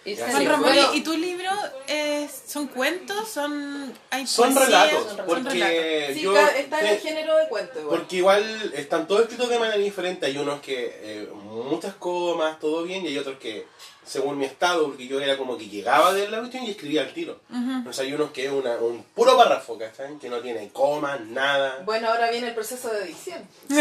[0.05, 1.51] Y sí, Juan Sí, Ramón, ¿y tu libro
[1.87, 3.29] es, son cuentos?
[3.29, 4.67] ¿Son, hay Son poesía?
[4.67, 6.15] relatos, Son porque relatos.
[6.15, 6.35] Sí, yo...
[6.35, 7.99] ca- está en el género de cuento igual.
[8.01, 10.27] Porque igual están todos escritos de manera diferente.
[10.27, 13.65] Hay unos que eh, muchas comas, todo bien, y hay otros que,
[14.05, 17.13] según mi estado, porque yo era como que llegaba de la cuestión y escribía al
[17.15, 17.41] tiro.
[17.51, 20.19] Entonces hay unos que es una, un puro párrafo, ¿cachai?
[20.19, 21.83] Que no tiene comas, nada.
[21.85, 23.43] Bueno, ahora viene el proceso de edición.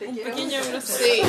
[0.00, 0.82] Un pequeño mostrar.
[0.82, 1.20] Sí.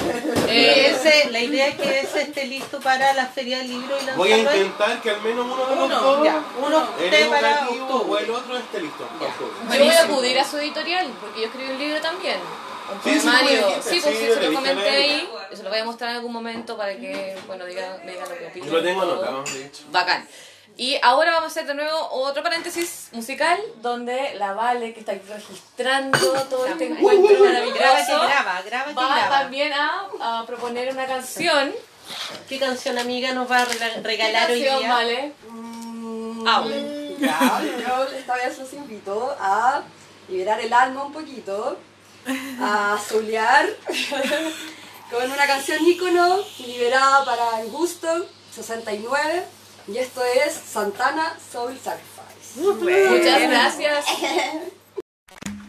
[0.48, 3.96] Y Eh, ese, la idea es que ese esté listo para la feria del libro
[4.00, 7.26] y Voy a intentar que al menos uno de los Uno, dos, ya, uno esté
[7.26, 8.24] para educativo o octubre.
[8.24, 9.04] el otro esté listo.
[9.04, 9.78] octubre.
[9.80, 12.38] yo voy a acudir a su editorial porque yo escribí un libro también.
[12.94, 13.02] Un
[13.84, 15.30] Sí, pues sí, se lo comenté ahí.
[15.52, 18.26] y Se lo voy a mostrar en algún momento para que, bueno, diga, me diga
[18.28, 18.66] lo que opina.
[18.66, 19.84] Yo lo tengo anotado, de hecho.
[19.92, 20.28] Bacán.
[20.78, 25.12] Y ahora vamos a hacer de nuevo otro paréntesis musical donde la Vale, que está
[25.12, 26.18] aquí registrando
[26.50, 27.78] todo este encuentro maravilloso,
[28.24, 29.30] graba, graba va graba.
[29.42, 31.74] también a, a proponer una canción.
[32.48, 34.94] ¿Qué canción amiga nos va a rela- ¿Qué regalar hoy canción, día?
[34.94, 35.34] Vale?
[35.50, 36.46] Mm.
[37.20, 39.84] Ya, yo esta vez los invito a
[40.30, 41.78] liberar el alma un poquito,
[42.60, 43.70] a solear
[45.12, 49.44] con una canción ícono liberada para el gusto 69
[49.88, 52.62] y esto es Santana Soul Sacrifice.
[52.62, 54.06] Muchas gracias.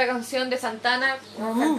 [0.00, 1.16] esta canción de Santana.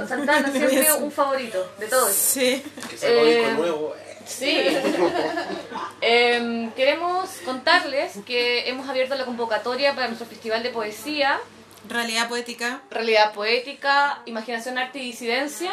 [0.07, 2.11] Santana siempre un favorito de todos.
[2.13, 2.63] Sí.
[2.89, 3.95] Que sacó disco Eh, nuevo.
[3.95, 4.17] eh.
[4.25, 4.67] Sí.
[6.01, 11.39] Em, queremos contarles que hemos abierto la convocatoria para nuestro festival de poesía,
[11.87, 12.81] Realidad poética.
[12.91, 15.71] realidad poética, imaginación, arte y disidencia.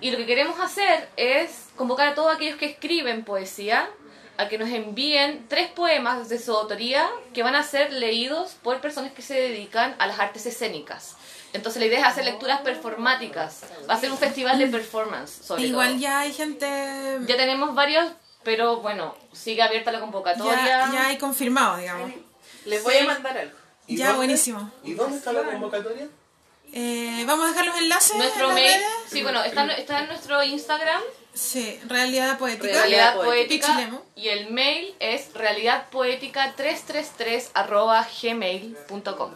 [0.00, 3.88] Y lo que queremos hacer es convocar a todos aquellos que escriben poesía
[4.38, 8.80] a que nos envíen tres poemas de su autoría que van a ser leídos por
[8.80, 11.16] personas que se dedican a las artes escénicas.
[11.52, 13.60] Entonces la idea es hacer lecturas performáticas.
[13.88, 16.00] Va a ser un festival de performance, sobre Igual todo.
[16.00, 17.18] ya hay gente.
[17.26, 18.06] Ya tenemos varios,
[18.44, 20.64] pero bueno, sigue abierta la convocatoria.
[20.64, 22.12] Ya, ya hay confirmado, digamos.
[22.66, 23.56] Les voy a mandar algo.
[23.86, 24.70] ¿Y Ya, dónde- buenísimo.
[24.84, 26.06] ¿Y dónde está la convocatoria?
[26.72, 28.16] Eh, Vamos a dejar los enlaces.
[28.16, 28.86] Nuestro en mail, redes.
[29.10, 31.00] sí, bueno, está, está en nuestro Instagram,
[31.34, 32.72] Sí, realidad poética.
[32.74, 33.90] Realidad Poética.
[34.16, 39.30] Y el mail es realidadpoética333 arroba gmail.com.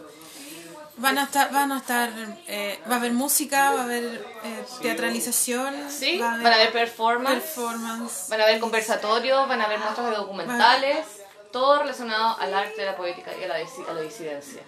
[0.97, 2.09] Van a estar, van a estar,
[2.47, 4.03] eh, va a haber música, va a haber
[4.43, 8.29] eh, teatralización, Sí, va a van a haber performance, performance.
[8.29, 11.05] van a haber conversatorios, van a haber muestras de documentales,
[11.51, 14.61] todo relacionado al arte de la poética y a la, disi- a la disidencia.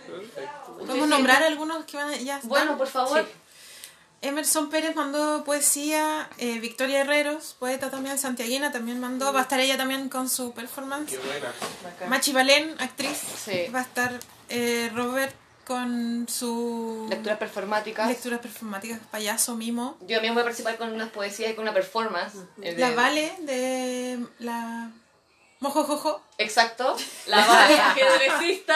[0.77, 2.49] Podemos nombrar algunos que van a, ya están?
[2.49, 3.21] Bueno, por favor.
[3.23, 3.27] Sí.
[4.21, 9.59] Emerson Pérez mandó poesía, eh, Victoria Herreros, poeta también, santiaguina también mandó, va a estar
[9.59, 11.11] ella también con su performance.
[11.11, 11.53] Qué buena.
[12.09, 13.67] Machi Valén, actriz, Sí.
[13.73, 14.19] va a estar
[14.49, 15.33] eh, Robert
[15.67, 18.07] con su Lecturas performáticas.
[18.07, 19.97] lecturas performáticas, payaso, mimo.
[20.01, 22.33] Yo también voy a participar con unas poesías y con una performance.
[22.55, 24.89] de- La Vale de la
[25.59, 26.21] Mojojojo.
[26.37, 26.95] Exacto.
[27.27, 28.75] La Vale ajedrecista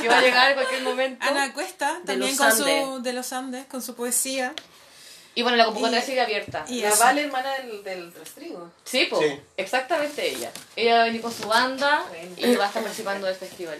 [0.00, 1.24] que va a llegar en cualquier momento.
[1.24, 2.84] Ana Cuesta, también con Andes.
[2.86, 4.52] su de los Andes, con su poesía.
[5.36, 6.64] Y bueno, la convocatoria Y- sigue abierta.
[6.66, 7.04] Y La eso.
[7.04, 8.72] Vale, hermana del, del Rastrigo.
[8.84, 9.38] Sí, po, Sí.
[9.58, 10.50] exactamente ella.
[10.74, 12.04] Ella va a venir con su banda
[12.38, 13.78] y va a estar participando del festival.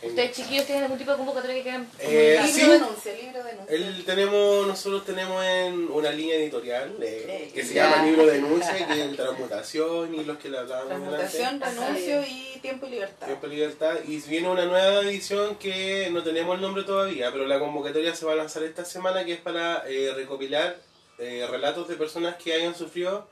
[0.00, 1.90] ¿Ustedes chiquillos tienen algún tipo de convocatoria que quieran?
[1.98, 2.60] Eh, sí.
[2.60, 3.74] Libro denuncia, libro denuncia.
[3.74, 7.90] El, tenemos, nosotros tenemos en una línea editorial eh, que se Ya.
[7.90, 12.86] llama Libro Denuncia, que es Transmutación y los que le hablábamos Transmutación, renuncio y tiempo
[12.86, 13.26] y libertad.
[13.26, 13.94] Tiempo y Libertad.
[14.06, 18.24] Y viene una nueva edición que no tenemos el nombre todavía, pero la convocatoria se
[18.24, 20.76] va a lanzar esta semana, que es para eh, recopilar
[21.18, 23.28] eh, relatos de personas que hayan sufrido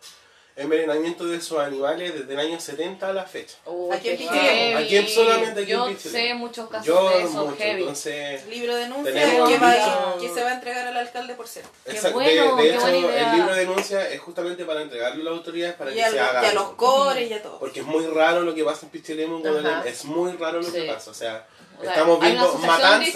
[0.56, 3.56] envenenamiento de sus animales desde el año 70 a la fecha.
[3.66, 4.78] Uy, Aquí en Pichilemu.
[4.78, 6.26] Aquí en- solamente aquí en Yo Pichilemu.
[6.28, 7.80] sé muchos casos Yo de eso mucho, heavy.
[7.82, 8.46] entonces...
[8.46, 11.70] Libro denuncia Tenemos que, va, que se va a entregar al alcalde por cierto.
[11.84, 12.14] Exacto.
[12.14, 13.30] bueno, de, de qué hecho, buena idea.
[13.32, 16.20] el libro de denuncia es justamente para entregarlo a las autoridades para Y que se
[16.20, 16.42] haga.
[16.42, 17.58] y a los cores y a todo.
[17.58, 19.42] Porque es muy raro lo que pasa en Pichilemu
[19.84, 20.72] es muy raro lo Sí.
[20.72, 21.10] que pasa.
[21.10, 21.46] O sea,
[21.78, 23.14] O sea, estamos viendo de matanzas.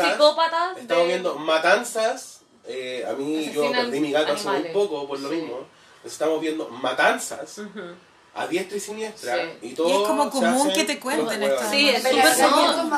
[0.78, 2.36] Estamos de- viendo matanzas.
[2.66, 5.36] eh, a mí yo perdí mi gato hace muy poco por lo Sí.
[5.36, 5.66] mismo.
[6.04, 7.60] Estamos viendo matanzas
[8.34, 9.34] a diestra y siniestra.
[9.34, 9.68] Sí.
[9.68, 11.62] Y, todo Y es como común hace que te cuenten esto.
[11.70, 12.90] Sí, es súper común.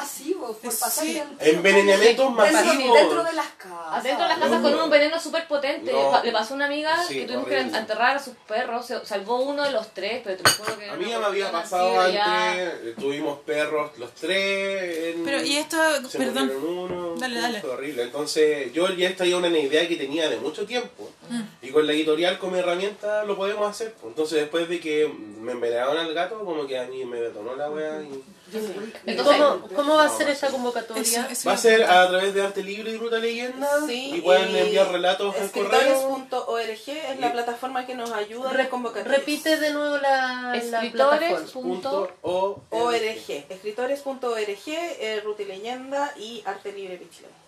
[0.43, 0.78] Masivos por Sí.
[0.80, 2.99] pasar el- Envenenamientos dentro, masivos.
[2.99, 3.78] dentro de las casas.
[3.90, 4.70] Adentro de las casas No.
[4.70, 5.93] con un veneno súper potente.
[5.93, 6.22] No.
[6.22, 7.70] Le pasó a una amiga Sí, que tuvimos horrible.
[7.72, 8.86] que enterrar a sus perros.
[8.86, 10.84] Se salvó uno de los tres, pero te lo juro que.
[10.84, 15.14] A era mí ya me había pasado antes, ya- tuvimos perros los tres.
[15.16, 15.76] en- Pero y esto,
[16.09, 17.61] se perdón, uno, Dale, fue- dale.
[17.61, 18.03] Fue horrible.
[18.03, 21.11] Entonces, yo ya esta ya una idea que tenía de mucho tiempo.
[21.28, 21.40] Mm.
[21.62, 23.93] Y con la editorial, con mi herramienta, lo podemos hacer.
[23.95, 24.11] pues.
[24.12, 25.09] Entonces, después de que
[25.40, 28.01] me envenenaron al gato, como que a mí me detonó la wea.
[28.03, 28.22] Y...
[29.07, 31.03] Entonces, ¿Cómo, ¿Cómo va a ser esta convocatoria?
[31.03, 33.68] eso- eso- Va a ser a través de Arte Libre y Ruta Leyenda.
[33.86, 35.80] Sí, y pueden y enviar relatos al correo.
[35.80, 39.18] Escritores.org es la plataforma que nos ayuda a las convocatorias.
[39.18, 41.18] repite de nuevo la, la escritores.
[41.30, 41.53] plataforma.
[41.53, 42.11] Punto.
[42.22, 46.98] o ORG, escritores.org, eh, Ruta y Leyenda y Arte Libre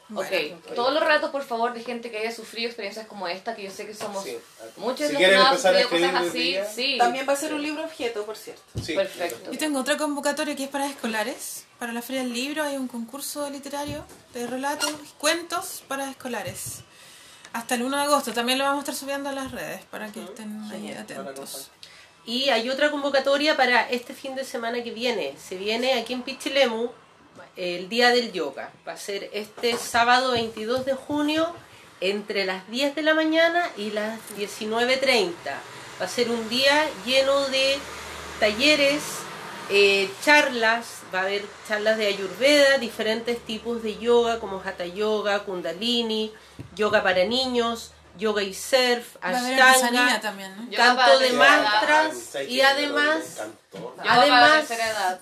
[0.08, 0.56] Pichilemu.
[0.58, 3.62] Ok, todos los relatos por favor de gente que haya sufrido experiencias como esta, que
[3.64, 4.36] yo sé que somos Sí.
[4.76, 6.56] muchos Si los que han sufrido cosas así.
[6.74, 8.62] Sí, También va a ser un libro objeto, por cierto.
[8.82, 9.50] Sí, perfecto.
[9.50, 11.64] Yo tengo otra convocatoria que es para escolares.
[11.78, 16.80] Para la Feria del Libro hay un concurso literario de relatos y cuentos para escolares.
[17.52, 18.32] Hasta el 1 de agosto.
[18.32, 21.70] También lo vamos a estar subiendo a las redes para que estén ahí atentos.
[22.26, 25.34] Y hay otra convocatoria para este fin de semana que viene.
[25.38, 26.90] Se viene aquí en Pichilemu
[27.56, 28.70] el Día del Yoga.
[28.86, 31.54] Va a ser este sábado 22 de junio
[32.00, 35.32] entre las 10 de la mañana y las 19.30.
[36.00, 37.78] Va a ser un día lleno de
[38.40, 39.02] talleres,
[39.70, 45.44] eh, charlas, va a haber charlas de ayurveda, diferentes tipos de yoga como hatha yoga,
[45.44, 46.32] kundalini,
[46.74, 50.70] yoga para niños, yoga y surf, ashtanga, también,
[51.18, 53.40] de mantras ¿Sabes y además
[53.98, 54.66] Además,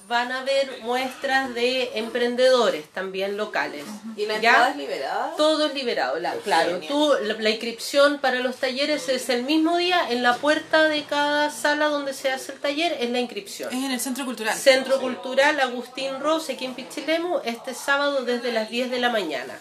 [0.09, 3.85] van a haber muestras de emprendedores también locales.
[4.17, 4.51] ¿Y la ¿Ya?
[4.51, 5.35] entrada es liberada?
[5.37, 6.79] Todo es liberado, la- claro.
[6.87, 11.05] Tú, la, la inscripción para los talleres es el mismo día, en la puerta de
[11.05, 13.71] cada sala donde se hace el taller es la inscripción.
[13.73, 14.57] Es en el Centro Cultural.
[14.57, 19.59] Centro Cultural Agustín Rose, aquí en Pichilemu, este sábado desde las 10 de la mañana.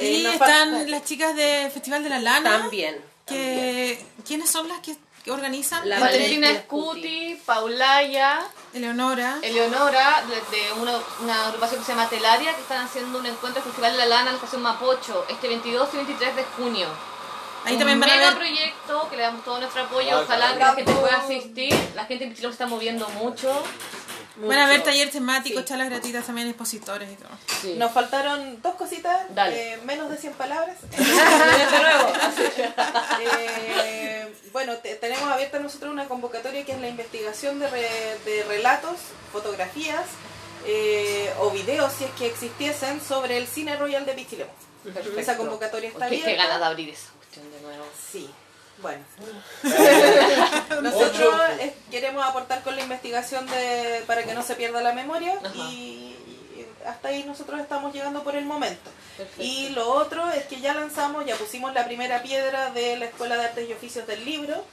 [0.00, 2.58] Y Eh, están falta- las chicas de Festival de la Lana.
[2.58, 2.96] También.
[3.26, 5.86] Que, ¿Quiénes son las que, que organizan?
[5.88, 8.40] La Valentina Scuti, Paulaya,
[8.72, 9.38] Eleonora.
[9.42, 13.62] Eleonora, de, de una, una agrupación que se llama Telaria, que están haciendo un encuentro
[13.62, 16.88] Festival de la Lana en la estación Mapocho, este 22 y 23 de junio.
[17.64, 18.38] Ahí un también van a mega ver.
[18.38, 20.08] proyecto que le damos todo nuestro apoyo.
[20.12, 21.74] Ah, Ojalá que la gente pueda asistir.
[21.94, 23.62] La gente en Pichilemu se está moviendo mucho.
[24.40, 24.90] Van a ver Mucho.
[24.90, 27.74] talleres temáticos, charlas gratuitas también, expositores y todo.
[27.76, 29.74] Nos faltaron dos cositas, Dale.
[29.74, 30.76] eh, menos de 100 palabras.
[30.96, 32.12] Luego.
[33.20, 38.44] Eh, bueno, te- tenemos abierta nosotros una convocatoria que es la investigación de, re- de
[38.44, 38.96] relatos,
[39.32, 40.04] fotografías
[40.66, 44.50] eh, o videos, si es que existiesen, sobre el Cine Royal de Pichilemu.
[45.16, 46.30] Esa convocatoria está Qué, abierta.
[46.30, 47.84] qué ganas de abrir esa cuestión de nuevo.
[48.12, 48.30] Sí,
[48.80, 49.04] bueno.
[50.82, 51.34] Nosotros
[51.90, 55.52] queremos aportar con la investigación de, para que no se pierda la memoria Ajá.
[55.54, 56.16] y,
[56.56, 58.90] y hasta ahí nosotros estamos llegando por el momento.
[59.16, 59.42] Perfecto.
[59.42, 63.36] Y lo otro es que ya lanzamos, ya pusimos la primera piedra de la Escuela
[63.36, 64.64] de Artes y Oficios del Libro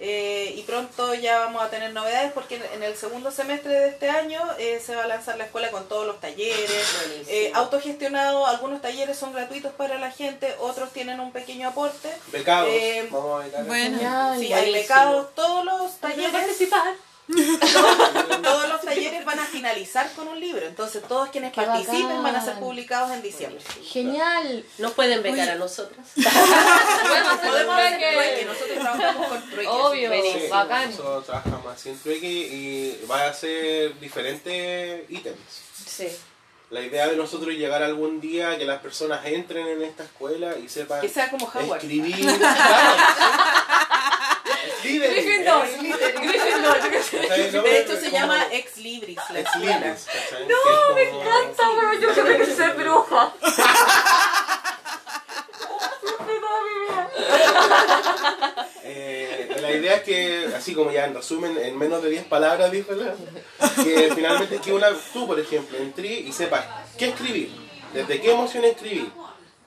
[0.00, 4.10] eh, y pronto ya vamos a tener novedades porque en el segundo semestre de este
[4.10, 6.84] año eh, se va a lanzar la escuela con todos los talleres,
[7.28, 12.12] eh, autogestionado, algunos talleres son gratuitos para la gente, otros tienen un pequeño aporte.
[12.32, 12.68] Becados.
[12.72, 13.64] Eh, Vamos a becar.
[13.66, 13.98] Bueno,
[14.38, 16.94] Sí, hay becados, todos los talleres, participar.
[17.26, 22.22] Todos los talleres van a finalizar con un libro, entonces todos quienes Qué participen bacán.
[22.22, 23.60] van a ser publicados en diciembre.
[23.82, 24.64] Genial.
[24.78, 25.50] Nos pueden becar Oye.
[25.52, 26.06] a nosotras.
[26.14, 28.12] Podemos hacer Podemos un hacer trueque.
[28.14, 29.68] trueque, nosotros trabajamos con trueques.
[29.72, 30.10] Obvio.
[30.12, 30.90] Sí, Bacán.
[30.90, 35.38] Nosotros trabajamos así en trueque y va a ser diferentes ítems.
[35.86, 36.08] Sí.
[36.70, 40.02] La idea de nosotros es llegar algún día a que las personas entren en esta
[40.02, 42.16] escuela y sepan Que sea como escribir.
[42.38, 43.02] claro.
[44.80, 45.64] Slytherin, Gryffindor.
[45.66, 46.22] es Slytherin.
[46.28, 47.18] Gryffindor, yo qué sé.
[47.28, 47.52] ¿Cachai?
[47.52, 49.50] No, De hecho pero se como- llama Ex Libris la Ex.
[49.56, 51.70] No, me encanta.
[51.70, 53.32] weón, yo quiero ser bruja.
[58.86, 62.70] Eh, la idea es que, así como ya en resumen, en menos de 10 palabras,
[62.70, 62.92] dijo
[63.82, 66.64] que finalmente que una, tú, por ejemplo, entres y sepas
[66.98, 67.50] qué escribir,
[67.92, 69.10] desde qué emoción escribir,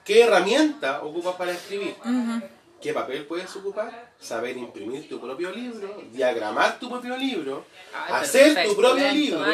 [0.06, 1.96] qué herramienta ocupas para escribir,
[2.80, 8.54] qué papel puedes ocupar, saber imprimir tu propio libro, diagramar tu propio libro, Ah, hacer
[8.54, 9.46] perfecto, tu propio libro,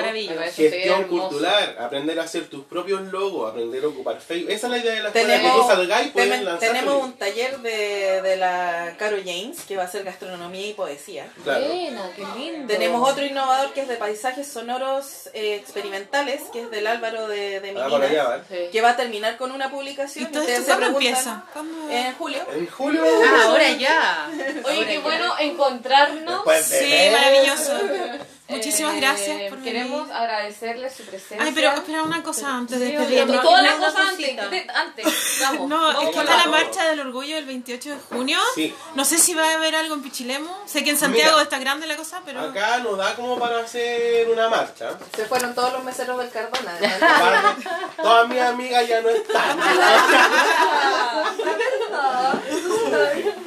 [0.53, 4.51] gestión cultural, aprender a hacer tus propios logos, aprender a ocupar Facebook.
[4.51, 7.13] Esa es la idea de la escuela, que tú Tenemos, salgáis y lanzar tenemos un
[7.13, 11.27] taller de, de la Caro James que va a ser gastronomía y poesía.
[11.43, 11.65] Claro.
[11.67, 12.67] Buena, qué lindo.
[12.73, 17.59] Tenemos otro innovador que es de paisajes sonoros eh, experimentales, que es del Álvaro de,
[17.59, 18.43] de Ah, por allá, Mininas, ¿vale?
[18.49, 18.71] Sí.
[18.71, 20.25] que va a terminar con una publicación.
[20.25, 21.45] ¿Y todo Ustedes esto se cuándo preguntan, empieza?
[21.53, 21.89] ¿Cuándo?
[21.91, 22.39] En julio.
[22.53, 23.03] En julio.
[23.05, 24.31] Ah, ahora ya.
[24.65, 26.45] Oye, qué bueno encontrarnos.
[26.45, 27.73] De Sí, ver- maravilloso.
[28.49, 30.13] Muchísimas Eh, gracias por Queremos venir.
[30.21, 31.37] agradecerles su presencia.
[31.41, 33.29] Ay, pero espera una cosa antes de Sí, despedirnos.
[33.37, 33.41] obvio.
[33.41, 34.69] Todas las cosas antes.
[34.75, 35.05] Antes,
[35.41, 35.69] vamos.
[35.69, 38.37] No, vamos es que está la marcha del orgullo el 28 de junio.
[38.53, 38.75] Sí.
[38.95, 40.49] No sé si va a haber algo en Pichilemu.
[40.67, 41.43] Sé que en Santiago Mira.
[41.43, 42.41] está grande la cosa, pero.
[42.41, 44.99] Acá nos da como para hacer una marcha.
[45.15, 46.73] Se fueron todos los meseros del Cardona.
[46.77, 47.69] Aparte,
[48.03, 49.57] Todas mis amigas ya no están.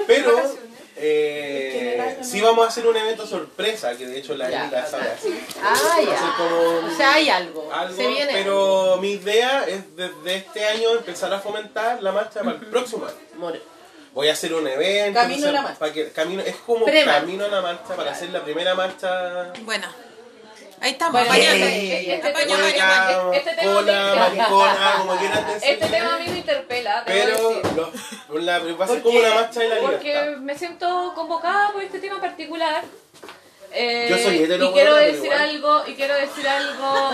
[0.06, 0.42] Pero
[0.98, 4.62] eh, sí vamos a hacer un evento sorpresa, que de hecho la Ya.
[4.62, 5.40] Erika sabe así.
[5.62, 6.34] Ah, ya.
[6.86, 7.72] O sea, hay algo.
[7.72, 8.32] algo, Se viene.
[8.32, 13.06] pero mi idea es desde este año empezar a fomentar la marcha para el próximo
[13.06, 13.16] año.
[13.36, 13.60] More-
[14.14, 15.20] Voy a hacer un evento.
[15.20, 15.78] Camino a la marcha.
[15.78, 17.12] para que- camino, es como Prema.
[17.20, 19.52] camino a la marcha para hacer la primera marcha.
[19.62, 19.86] Bueno.
[20.80, 21.12] Ahí estamos.
[21.12, 25.70] Bueno, apaña- este, este tema, este tema cola, me- maricona, como quieran decir.
[25.70, 29.18] Este tema a mí me interpela, te Pero los- la- va a ser ¿Por como
[29.18, 30.36] una marcha de la Porque libertad.
[30.38, 32.84] me siento convocada por este tema particular.
[33.72, 35.40] Eh, Yo soy hetero, y quiero decir igual.
[35.40, 37.10] algo, y quiero decir algo.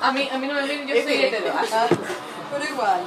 [0.00, 1.52] A mí, a mí no me miren, yo soy hetero.
[2.58, 3.00] Pero igual.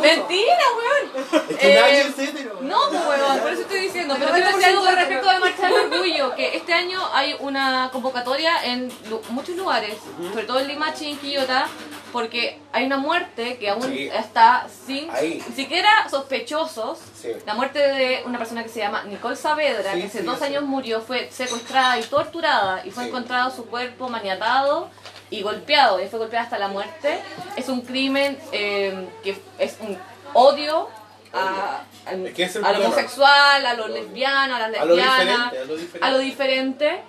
[0.00, 1.26] Mentira, weón.
[1.50, 2.58] Es que Eh, nadie es hetero.
[2.62, 4.16] No, pues weón, por eso estoy diciendo.
[4.18, 7.36] Pero quiero decir algo con 90% respecto de Marcha del Orgullo, que este año hay
[7.40, 8.92] una convocatoria en
[9.30, 9.94] muchos lugares,
[10.32, 11.66] sobre todo en Limache y en Quillota,
[12.12, 14.08] porque hay una muerte que aún Sí.
[14.12, 15.42] está sin Ahí.
[15.48, 16.98] ni siquiera sospechosos.
[17.20, 17.28] Sí.
[17.46, 20.62] La muerte de una persona que se llama Nicole Saavedra, Sí, que hace dos años
[20.64, 24.88] murió, fue secuestrada y torturada y fue encontrado su cuerpo maniatado
[25.30, 27.18] y golpeado, y fue golpeada hasta la muerte.
[27.56, 29.98] Es un crimen eh, que es un
[30.34, 30.88] odio
[31.32, 34.74] a, al, Es que ese es el a lo homosexual, a lo lesbiano, a las
[34.80, 36.06] A lo lesbianas, diferente, a lo diferente.
[36.06, 37.02] a lo diferente.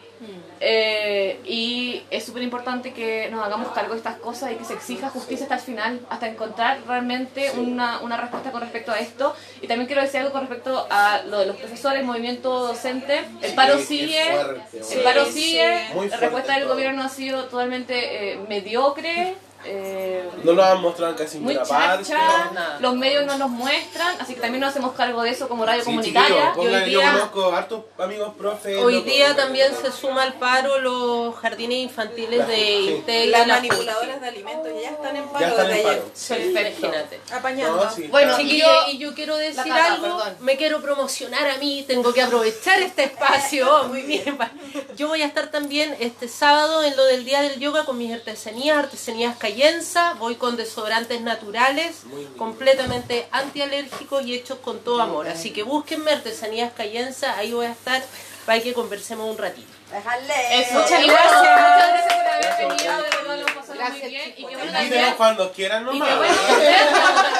[0.59, 4.73] Eh, y es súper importante que nos hagamos cargo de estas cosas y que se
[4.73, 9.35] exija justicia hasta el final, hasta encontrar realmente una, una respuesta con respecto a esto.
[9.61, 13.23] Y también quiero decir algo con respecto a lo de los profesores, el movimiento docente.
[13.41, 19.35] El paro sigue, el paro sigue, la respuesta del gobierno ha sido totalmente eh, mediocre.
[19.69, 21.97] Eh, No lo han mostrado casi muy chacha,
[22.53, 22.77] nada.
[22.79, 25.81] los medios no nos muestran, así que también nos hacemos cargo de eso como radio
[25.81, 26.53] Sí, comunitaria.
[26.55, 28.77] y hoy pongan- yo día- conozco hartos amigos profes.
[28.77, 29.81] Hoy día loco, también loco.
[29.85, 32.89] se suma al paro los jardines infantiles de Sí.
[32.97, 33.31] Intel.
[33.31, 36.03] Las la manipuladoras de alimentos ya están en paro desde ayer.
[36.15, 36.49] Fulgi.
[36.49, 37.19] Imagínate.
[37.31, 37.83] Apañando.
[37.85, 40.35] No, sí, Bueno, y Chiquillo, yo- y yo quiero decir algo, perdón.
[40.41, 43.83] me quiero promocionar a mí, tengo que aprovechar este espacio.
[43.89, 44.37] Muy bien.
[44.95, 48.13] Yo voy a estar también este sábado en lo del Día del Yoga con mis
[48.13, 49.35] artesanías, artesanías
[50.19, 52.03] voy con desodorantes naturales,
[52.37, 55.27] completamente antialérgicos y hechos con todo amor.
[55.27, 58.03] Así que búsquenme artesanías cayenza, ahí voy a estar
[58.45, 59.76] para que conversemos un ratito.
[59.91, 60.61] Déjale.
[60.61, 61.37] Eso, Muchas y gracias.
[61.37, 64.33] Muchas gracias por haber venido, de verdad lo pasamos muy Gracias, bien.
[64.35, 65.13] Y qué bueno también.
[65.15, 66.09] cuando quieran Y nomás.
[66.19, 66.39] vernos,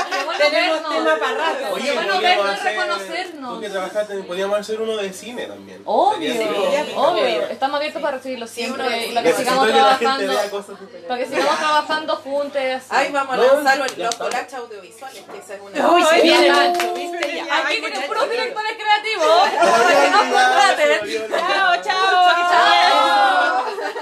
[0.10, 0.92] qué bueno Tenemos vernos.
[0.94, 1.74] tema para rato.
[1.74, 3.54] Oye, bueno vernos y reconocernos.
[3.56, 5.82] Tú que trabajaste, podríamos hacer uno de cine también.
[5.86, 6.34] Obvio,
[6.96, 7.48] obvio.
[7.50, 10.34] Estamos abiertos para recibirlo siempre y para que sigamos que trabajando.
[11.08, 12.62] Para que sigamos trabajando juntos.
[12.90, 15.92] Ay, vamos a lanzar los collages audiovisuales, que esa es una.
[15.92, 16.54] Uy, se Ay, viene ya.
[16.54, 17.36] mucho, ¿viste?
[17.46, 17.58] Ya.
[17.58, 19.28] Aquí con puros directores creativos.
[22.38, 23.98] 아, 아, 아, 아.